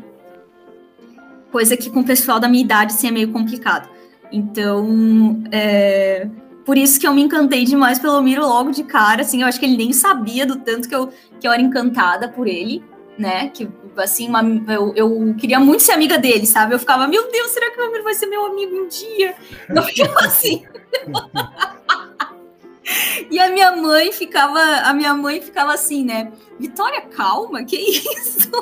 Coisa 1.52 1.78
que 1.78 1.92
com 1.92 2.00
o 2.00 2.04
pessoal 2.04 2.40
da 2.40 2.50
minha 2.50 2.63
idade 2.63 2.94
assim, 2.94 3.10
é 3.10 3.12
meio 3.12 3.32
complicado. 3.32 3.88
Então, 4.32 5.44
é, 5.52 6.28
por 6.66 6.80
isso 6.80 7.00
que 7.00 7.08
eu 7.08 7.13
me 7.13 7.22
encantei 7.22 7.63
demais 7.63 8.00
pelo 8.00 8.24
Miro 8.24 8.42
logo 8.42 8.72
de 8.72 8.84
cara, 8.84 9.22
assim, 9.22 9.44
eu 9.44 9.48
acho 9.48 9.60
que 9.60 9.68
ele 9.68 9.78
nem 9.78 9.94
sabia 9.94 10.48
do 10.48 10.56
tanto 10.56 10.90
que 10.90 10.96
eu, 10.96 11.13
que 11.40 11.48
eu 11.48 11.52
era 11.52 11.62
encantada 11.62 12.28
por 12.28 12.48
ele 12.48 12.84
né? 13.17 13.49
Que 13.49 13.69
assim, 13.97 14.27
uma, 14.27 14.41
eu, 14.71 14.93
eu 14.95 15.36
queria 15.38 15.60
muito 15.60 15.84
ser 15.84 15.93
amiga 15.93 16.17
dele, 16.17 16.45
sabe? 16.45 16.73
Eu 16.73 16.80
ficava, 16.80 17.08
meu 17.08 17.32
Deus, 17.32 17.51
será 17.51 17.71
que 17.71 17.80
o 17.80 17.84
Elmiro 17.84 18.03
vai 18.03 18.13
ser 18.13 18.27
meu 18.27 18.45
amigo 18.45 18.75
um 18.75 18.88
dia? 18.88 19.36
Eu 19.69 19.84
ficava 19.84 20.19
assim. 20.21 20.65
e 23.32 23.39
a 23.39 23.49
minha 23.49 23.75
mãe 23.75 24.12
ficava, 24.12 24.60
a 24.60 24.93
minha 24.93 25.13
mãe 25.13 25.41
ficava 25.41 25.73
assim, 25.73 26.06
né? 26.06 26.32
Vitória, 26.60 27.01
calma, 27.01 27.63
que 27.63 27.75
isso? 27.75 28.51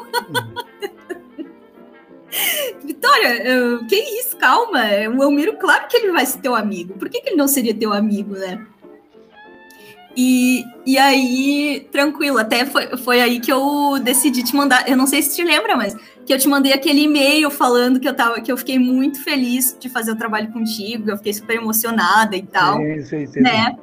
Vitória, 2.83 3.79
que 3.87 3.95
isso, 3.95 4.35
calma. 4.37 4.81
O 5.15 5.23
Elmiro, 5.23 5.57
claro 5.57 5.87
que 5.87 5.97
ele 5.97 6.11
vai 6.11 6.25
ser 6.25 6.39
teu 6.39 6.55
amigo. 6.55 6.95
Por 6.95 7.09
que, 7.09 7.21
que 7.21 7.29
ele 7.29 7.37
não 7.37 7.47
seria 7.47 7.73
teu 7.73 7.93
amigo, 7.93 8.33
né? 8.33 8.65
E, 10.17 10.63
e 10.85 10.97
aí, 10.97 11.87
tranquilo, 11.91 12.37
até 12.37 12.65
foi, 12.65 12.95
foi 12.97 13.21
aí 13.21 13.39
que 13.39 13.51
eu 13.51 13.99
decidi 14.01 14.43
te 14.43 14.55
mandar. 14.55 14.87
Eu 14.87 14.95
não 14.95 15.05
sei 15.05 15.21
se 15.21 15.35
te 15.35 15.43
lembra, 15.43 15.75
mas 15.75 15.95
que 16.25 16.33
eu 16.33 16.39
te 16.39 16.47
mandei 16.47 16.73
aquele 16.73 17.01
e-mail 17.01 17.51
falando 17.51 17.99
que 17.99 18.07
eu 18.07 18.15
tava, 18.15 18.39
que 18.39 18.51
eu 18.51 18.57
fiquei 18.57 18.79
muito 18.79 19.21
feliz 19.23 19.75
de 19.79 19.89
fazer 19.89 20.11
o 20.11 20.15
trabalho 20.15 20.51
contigo, 20.51 21.09
eu 21.09 21.17
fiquei 21.17 21.33
super 21.33 21.57
emocionada 21.57 22.35
e 22.35 22.43
tal. 22.43 22.77
Sim, 22.77 23.01
sim, 23.03 23.27
sim, 23.27 23.41
né? 23.41 23.75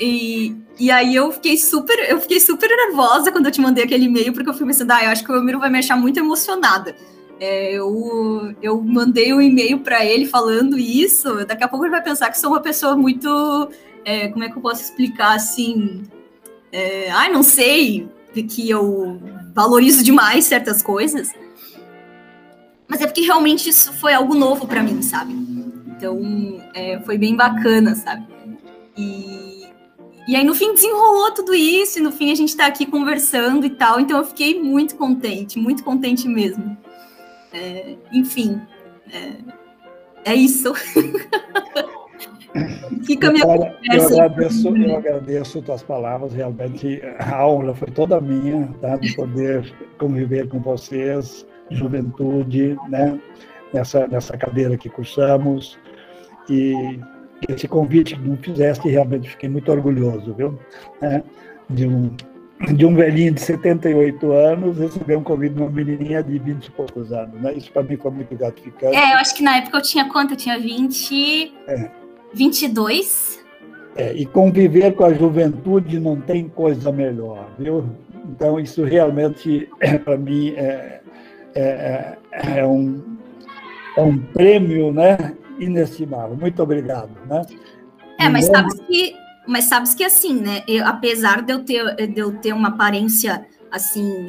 E, 0.00 0.56
e 0.78 0.90
aí 0.90 1.14
eu 1.14 1.30
fiquei 1.32 1.56
super, 1.56 1.98
eu 2.10 2.20
fiquei 2.20 2.40
super 2.40 2.68
nervosa 2.68 3.30
quando 3.30 3.46
eu 3.46 3.52
te 3.52 3.60
mandei 3.60 3.84
aquele 3.84 4.06
e-mail, 4.06 4.32
porque 4.32 4.48
eu 4.48 4.54
fui 4.54 4.66
pensando, 4.66 4.90
ah, 4.90 5.04
eu 5.04 5.10
acho 5.10 5.24
que 5.24 5.30
o 5.30 5.34
Elmiro 5.34 5.58
vai 5.58 5.70
me 5.70 5.78
achar 5.78 5.96
muito 5.96 6.18
emocionada. 6.18 6.94
É, 7.38 7.74
eu, 7.74 8.54
eu 8.62 8.80
mandei 8.80 9.32
um 9.32 9.42
e-mail 9.42 9.80
para 9.80 10.04
ele 10.04 10.24
falando 10.24 10.78
isso, 10.78 11.44
daqui 11.44 11.62
a 11.62 11.68
pouco 11.68 11.84
ele 11.84 11.92
vai 11.92 12.02
pensar 12.02 12.30
que 12.30 12.38
sou 12.38 12.50
uma 12.50 12.60
pessoa 12.60 12.96
muito 12.96 13.70
é, 14.06 14.28
como 14.28 14.44
é 14.44 14.48
que 14.48 14.56
eu 14.56 14.62
posso 14.62 14.84
explicar 14.84 15.34
assim? 15.34 16.04
É, 16.70 17.10
ai, 17.10 17.28
não 17.28 17.42
sei, 17.42 18.08
que 18.48 18.70
eu 18.70 19.20
valorizo 19.52 20.04
demais 20.04 20.44
certas 20.44 20.80
coisas. 20.80 21.32
Mas 22.86 23.00
é 23.00 23.06
porque 23.06 23.22
realmente 23.22 23.68
isso 23.68 23.92
foi 23.94 24.14
algo 24.14 24.32
novo 24.32 24.64
para 24.64 24.80
mim, 24.80 25.02
sabe? 25.02 25.32
Então, 25.88 26.62
é, 26.72 27.00
foi 27.00 27.18
bem 27.18 27.34
bacana, 27.34 27.96
sabe? 27.96 28.24
E, 28.96 29.66
e 30.28 30.36
aí, 30.36 30.44
no 30.44 30.54
fim, 30.54 30.72
desenrolou 30.72 31.32
tudo 31.32 31.52
isso, 31.52 31.98
e 31.98 32.02
no 32.02 32.12
fim, 32.12 32.30
a 32.30 32.34
gente 32.36 32.50
está 32.50 32.66
aqui 32.66 32.86
conversando 32.86 33.66
e 33.66 33.70
tal. 33.70 33.98
Então, 33.98 34.18
eu 34.18 34.24
fiquei 34.24 34.62
muito 34.62 34.94
contente, 34.94 35.58
muito 35.58 35.82
contente 35.82 36.28
mesmo. 36.28 36.76
É, 37.52 37.96
enfim, 38.12 38.60
é, 39.10 39.32
é 40.30 40.34
isso. 40.36 40.72
Fica 43.06 43.28
a 43.28 43.32
minha 43.32 43.46
Cara, 43.46 43.58
conversa. 43.58 44.14
Eu 44.14 44.22
agradeço, 44.22 44.76
eu 44.76 44.96
agradeço 44.96 45.62
tuas 45.62 45.82
palavras, 45.82 46.32
realmente 46.32 47.00
a 47.18 47.36
aula 47.36 47.74
foi 47.74 47.88
toda 47.88 48.20
minha, 48.20 48.68
tá? 48.80 48.96
de 48.96 49.14
poder 49.14 49.72
conviver 49.98 50.48
com 50.48 50.58
vocês, 50.60 51.46
juventude, 51.70 52.76
né? 52.88 53.18
nessa, 53.72 54.06
nessa 54.06 54.36
cadeira 54.36 54.76
que 54.76 54.88
cursamos. 54.88 55.78
E 56.48 56.98
esse 57.48 57.68
convite 57.68 58.14
que 58.14 58.20
me 58.20 58.36
fizeste, 58.36 58.88
realmente 58.88 59.28
fiquei 59.30 59.48
muito 59.48 59.70
orgulhoso, 59.70 60.34
viu? 60.34 60.58
É, 61.02 61.22
de, 61.68 61.86
um, 61.86 62.10
de 62.74 62.86
um 62.86 62.94
velhinho 62.94 63.32
de 63.32 63.40
78 63.40 64.32
anos 64.32 64.78
receber 64.78 65.16
um 65.16 65.22
convite 65.22 65.54
de 65.54 65.62
uma 65.62 65.70
menininha 65.70 66.22
de 66.22 66.38
20 66.38 66.66
e 66.66 66.70
poucos 66.70 67.12
anos, 67.12 67.40
né? 67.40 67.52
Isso 67.54 67.70
para 67.72 67.82
mim 67.82 67.96
foi 67.96 68.10
muito 68.10 68.34
gratificante. 68.34 68.96
É, 68.96 69.14
eu 69.14 69.18
acho 69.18 69.34
que 69.34 69.42
na 69.42 69.58
época 69.58 69.76
eu 69.76 69.82
tinha 69.82 70.08
quanto? 70.08 70.32
Eu 70.32 70.36
tinha 70.36 70.58
20... 70.58 71.54
É. 71.68 71.90
22? 72.32 73.44
É, 73.96 74.12
e 74.12 74.26
conviver 74.26 74.94
com 74.94 75.04
a 75.04 75.14
juventude 75.14 75.98
não 75.98 76.20
tem 76.20 76.48
coisa 76.48 76.92
melhor, 76.92 77.48
viu? 77.58 77.84
Então, 78.28 78.60
isso 78.60 78.84
realmente, 78.84 79.68
é, 79.80 79.98
para 79.98 80.16
mim, 80.16 80.50
é, 80.50 81.00
é, 81.54 82.18
é, 82.58 82.66
um, 82.66 83.02
é 83.96 84.02
um 84.02 84.18
prêmio, 84.18 84.92
né, 84.92 85.34
inestimável. 85.58 86.36
Muito 86.36 86.62
obrigado, 86.62 87.10
né? 87.28 87.42
É, 88.18 88.28
mas 88.28 88.46
sabes 88.46 88.80
que, 88.80 89.14
mas 89.46 89.64
sabes 89.64 89.94
que 89.94 90.04
assim, 90.04 90.34
né? 90.40 90.62
Eu, 90.66 90.86
apesar 90.86 91.42
de 91.42 91.52
eu 91.52 91.64
ter 91.64 91.96
de 92.08 92.18
eu 92.18 92.32
ter 92.38 92.52
uma 92.52 92.68
aparência 92.68 93.46
assim 93.70 94.26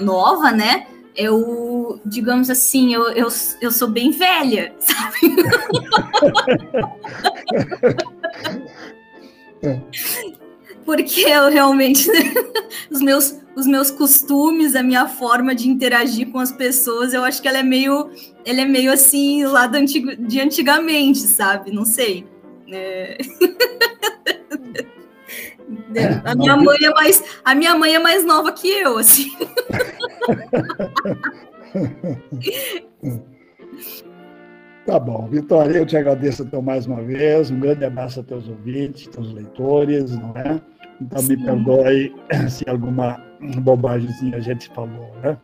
nova, 0.00 0.52
né? 0.52 0.86
Eu, 1.16 2.00
digamos 2.06 2.48
assim, 2.48 2.94
eu, 2.94 3.08
eu, 3.10 3.26
eu 3.60 3.70
sou 3.72 3.88
bem 3.88 4.12
velha, 4.12 4.72
sabe? 4.78 5.18
É. 9.62 9.80
Porque 10.84 11.22
eu 11.22 11.50
realmente 11.50 12.08
os 12.90 13.00
meus 13.00 13.38
os 13.58 13.66
meus 13.66 13.90
costumes, 13.90 14.76
a 14.76 14.84
minha 14.84 15.08
forma 15.08 15.52
de 15.52 15.68
interagir 15.68 16.30
com 16.30 16.38
as 16.38 16.52
pessoas, 16.52 17.12
eu 17.12 17.24
acho 17.24 17.42
que 17.42 17.48
ela 17.48 17.58
é 17.58 17.62
meio, 17.62 18.08
ela 18.44 18.60
é 18.60 18.64
meio 18.64 18.92
assim 18.92 19.44
lá 19.44 19.66
do 19.66 19.76
antigo, 19.76 20.14
de 20.14 20.40
antigamente, 20.40 21.18
sabe? 21.18 21.72
Não 21.72 21.84
sei. 21.84 22.24
É... 22.70 23.18
A 26.24 26.34
minha 26.36 26.56
mãe 26.56 26.78
é 26.84 26.90
mais, 26.90 27.24
a 27.44 27.54
minha 27.54 27.74
mãe 27.74 27.96
é 27.96 27.98
mais 27.98 28.24
nova 28.24 28.52
que 28.52 28.68
eu, 28.68 28.96
assim. 28.96 29.32
Tá 34.88 34.98
bom, 34.98 35.28
Vitória, 35.30 35.76
eu 35.76 35.84
te 35.84 35.98
agradeço 35.98 36.44
então 36.44 36.62
mais 36.62 36.86
uma 36.86 37.02
vez. 37.02 37.50
Um 37.50 37.60
grande 37.60 37.84
abraço 37.84 38.20
a 38.20 38.22
teus 38.22 38.48
ouvintes, 38.48 39.06
teus 39.08 39.34
leitores, 39.34 40.16
não 40.18 40.32
é? 40.34 40.58
Então 40.98 41.18
Sim. 41.18 41.36
me 41.36 41.44
perdoe 41.44 42.16
se 42.48 42.64
alguma 42.66 43.22
bobagem 43.58 44.08
a 44.34 44.40
gente 44.40 44.70
falou, 44.70 45.12
né? 45.22 45.36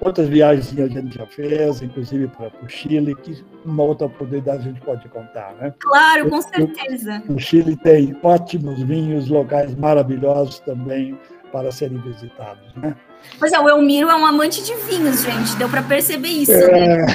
Outras 0.00 0.26
viagens 0.28 0.76
a 0.76 0.88
gente 0.88 1.16
já 1.16 1.24
fez, 1.26 1.80
inclusive 1.80 2.26
para 2.26 2.50
o 2.60 2.68
Chile, 2.68 3.14
que 3.14 3.40
uma 3.64 3.84
outra 3.84 4.08
oportunidade 4.08 4.62
a 4.62 4.72
gente 4.72 4.80
pode 4.80 5.08
contar, 5.10 5.54
né? 5.60 5.72
Claro, 5.78 6.28
com 6.28 6.42
certeza. 6.42 7.22
O, 7.28 7.34
o 7.34 7.38
Chile 7.38 7.76
tem 7.76 8.18
ótimos 8.24 8.82
vinhos, 8.82 9.28
locais 9.28 9.76
maravilhosos 9.76 10.58
também 10.58 11.16
para 11.52 11.70
serem 11.70 11.98
visitados, 11.98 12.74
né? 12.74 12.96
Pois 13.38 13.52
é, 13.52 13.60
o 13.60 13.68
Elmiro 13.68 14.08
é 14.08 14.16
um 14.16 14.26
amante 14.26 14.62
de 14.62 14.74
vinhos, 14.74 15.22
gente. 15.22 15.54
Deu 15.56 15.68
para 15.68 15.82
perceber 15.82 16.28
isso. 16.28 16.52
É... 16.52 16.96
Né? 16.96 17.06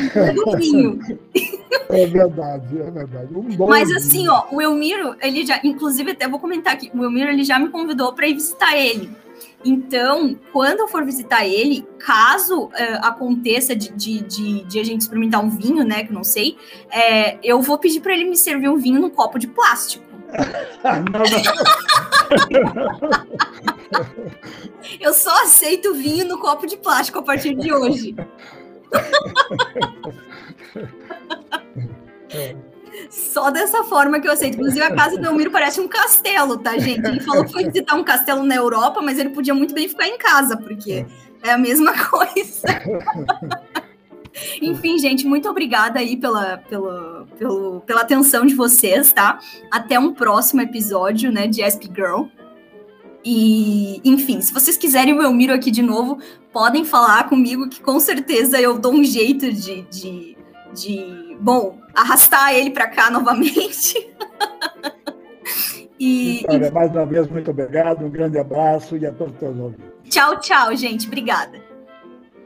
vinho. 0.58 1.00
É 1.90 2.06
verdade, 2.06 2.80
é 2.80 2.92
verdade. 2.92 3.28
Um 3.36 3.68
Mas 3.68 3.92
assim, 3.92 4.28
ó, 4.28 4.44
o 4.52 4.62
Elmiro, 4.62 5.16
ele 5.22 5.46
já, 5.46 5.60
inclusive 5.64 6.12
até 6.12 6.28
vou 6.28 6.40
comentar 6.40 6.74
aqui, 6.74 6.90
o 6.94 7.04
Elmiro 7.04 7.30
ele 7.30 7.44
já 7.44 7.60
me 7.60 7.70
convidou 7.70 8.14
para 8.14 8.28
ir 8.28 8.36
visitar 8.36 8.78
ele. 8.78 9.10
Então, 9.66 10.38
quando 10.52 10.82
eu 10.82 10.88
for 10.88 11.06
visitar 11.06 11.46
ele, 11.46 11.88
caso 11.98 12.66
uh, 12.66 12.72
aconteça 13.02 13.76
de, 13.76 13.92
de, 13.94 14.22
de, 14.22 14.64
de, 14.64 14.80
a 14.80 14.84
gente 14.84 15.02
experimentar 15.02 15.44
um 15.44 15.50
vinho, 15.50 15.84
né, 15.86 16.04
que 16.04 16.12
não 16.12 16.24
sei, 16.24 16.58
é, 16.92 17.38
eu 17.42 17.62
vou 17.62 17.78
pedir 17.78 18.02
para 18.02 18.14
ele 18.14 18.26
me 18.26 18.36
servir 18.36 18.68
um 18.70 18.78
vinho 18.78 19.00
num 19.00 19.10
copo 19.10 19.40
de 19.40 19.48
plástico. 19.48 20.04
não, 20.84 21.24
não. 22.62 23.64
eu 25.00 25.14
só 25.14 25.44
aceito 25.44 25.94
vinho 25.94 26.26
no 26.26 26.40
copo 26.40 26.66
de 26.66 26.78
plástico 26.78 27.20
a 27.20 27.24
partir 27.24 27.56
de 27.56 27.74
hoje. 27.74 28.16
Só 33.10 33.50
dessa 33.50 33.84
forma 33.84 34.20
que 34.20 34.28
eu 34.28 34.32
aceito. 34.32 34.56
Inclusive, 34.56 34.82
a 34.82 34.96
casa 34.96 35.18
do 35.18 35.26
Elmiro 35.26 35.52
parece 35.52 35.80
um 35.82 35.88
castelo, 35.88 36.58
tá, 36.58 36.78
gente? 36.78 37.06
Ele 37.06 37.20
falou 37.20 37.46
que 37.46 37.52
foi 37.52 37.66
visitar 37.66 37.96
um 37.96 38.04
castelo 38.04 38.44
na 38.44 38.56
Europa, 38.56 39.02
mas 39.02 39.18
ele 39.18 39.30
podia 39.30 39.54
muito 39.54 39.74
bem 39.74 39.88
ficar 39.88 40.08
em 40.08 40.18
casa, 40.18 40.58
porque 40.58 41.06
é 41.44 41.52
a 41.52 41.58
mesma 41.58 41.94
coisa. 42.10 42.68
Enfim, 44.62 44.98
gente, 44.98 45.26
muito 45.26 45.50
obrigada 45.50 46.00
aí 46.00 46.18
pela, 46.18 46.58
pela, 46.58 47.28
pela, 47.38 47.82
pela 47.82 48.02
atenção 48.02 48.46
de 48.46 48.56
vocês, 48.56 49.14
tá? 49.14 49.40
Até 49.72 50.00
um 50.00 50.14
próximo 50.14 50.62
episódio, 50.62 51.32
né, 51.32 51.48
de 51.48 51.62
SP 51.62 51.86
Girl. 51.94 52.26
E, 53.26 54.02
enfim, 54.04 54.42
se 54.42 54.54
vocês 54.54 54.76
quiserem 54.76 55.14
o 55.14 55.22
Elmiro 55.22 55.54
aqui 55.54 55.72
de 55.72 55.82
novo, 55.82 56.20
podem 56.52 56.84
falar 56.84 57.30
comigo 57.30 57.70
que 57.70 57.82
com 57.82 58.00
certeza 58.00 58.60
eu 58.60 58.78
dou 58.78 58.94
um 58.94 59.04
jeito 59.04 59.52
de, 59.52 59.84
de, 59.84 60.38
de 60.74 61.38
bom, 61.40 61.80
arrastar 61.96 62.54
ele 62.54 62.72
para 62.72 62.88
cá 62.88 63.10
novamente. 63.12 63.96
e, 65.98 66.46
Olha, 66.50 66.70
mais 66.72 66.92
uma 66.92 67.06
vez, 67.06 67.28
muito 67.30 67.52
obrigado, 67.52 68.06
um 68.06 68.10
grande 68.10 68.38
abraço 68.38 68.98
e 68.98 69.06
a 69.06 69.12
todos 69.12 69.36
os 69.36 69.60
ouvintes. 69.60 69.86
Tchau, 70.10 70.40
tchau, 70.40 70.76
gente. 70.76 71.08
Obrigada. 71.08 71.62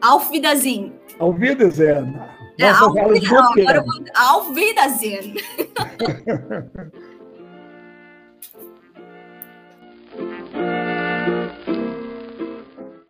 Auf 0.01 0.31
Wiedersehen. 0.31 0.93
Auf 1.19 1.39
Wiedersehen. 1.39 2.19
É. 2.59 2.69
Auf 4.15 4.53
Wiedersehen. 4.53 5.35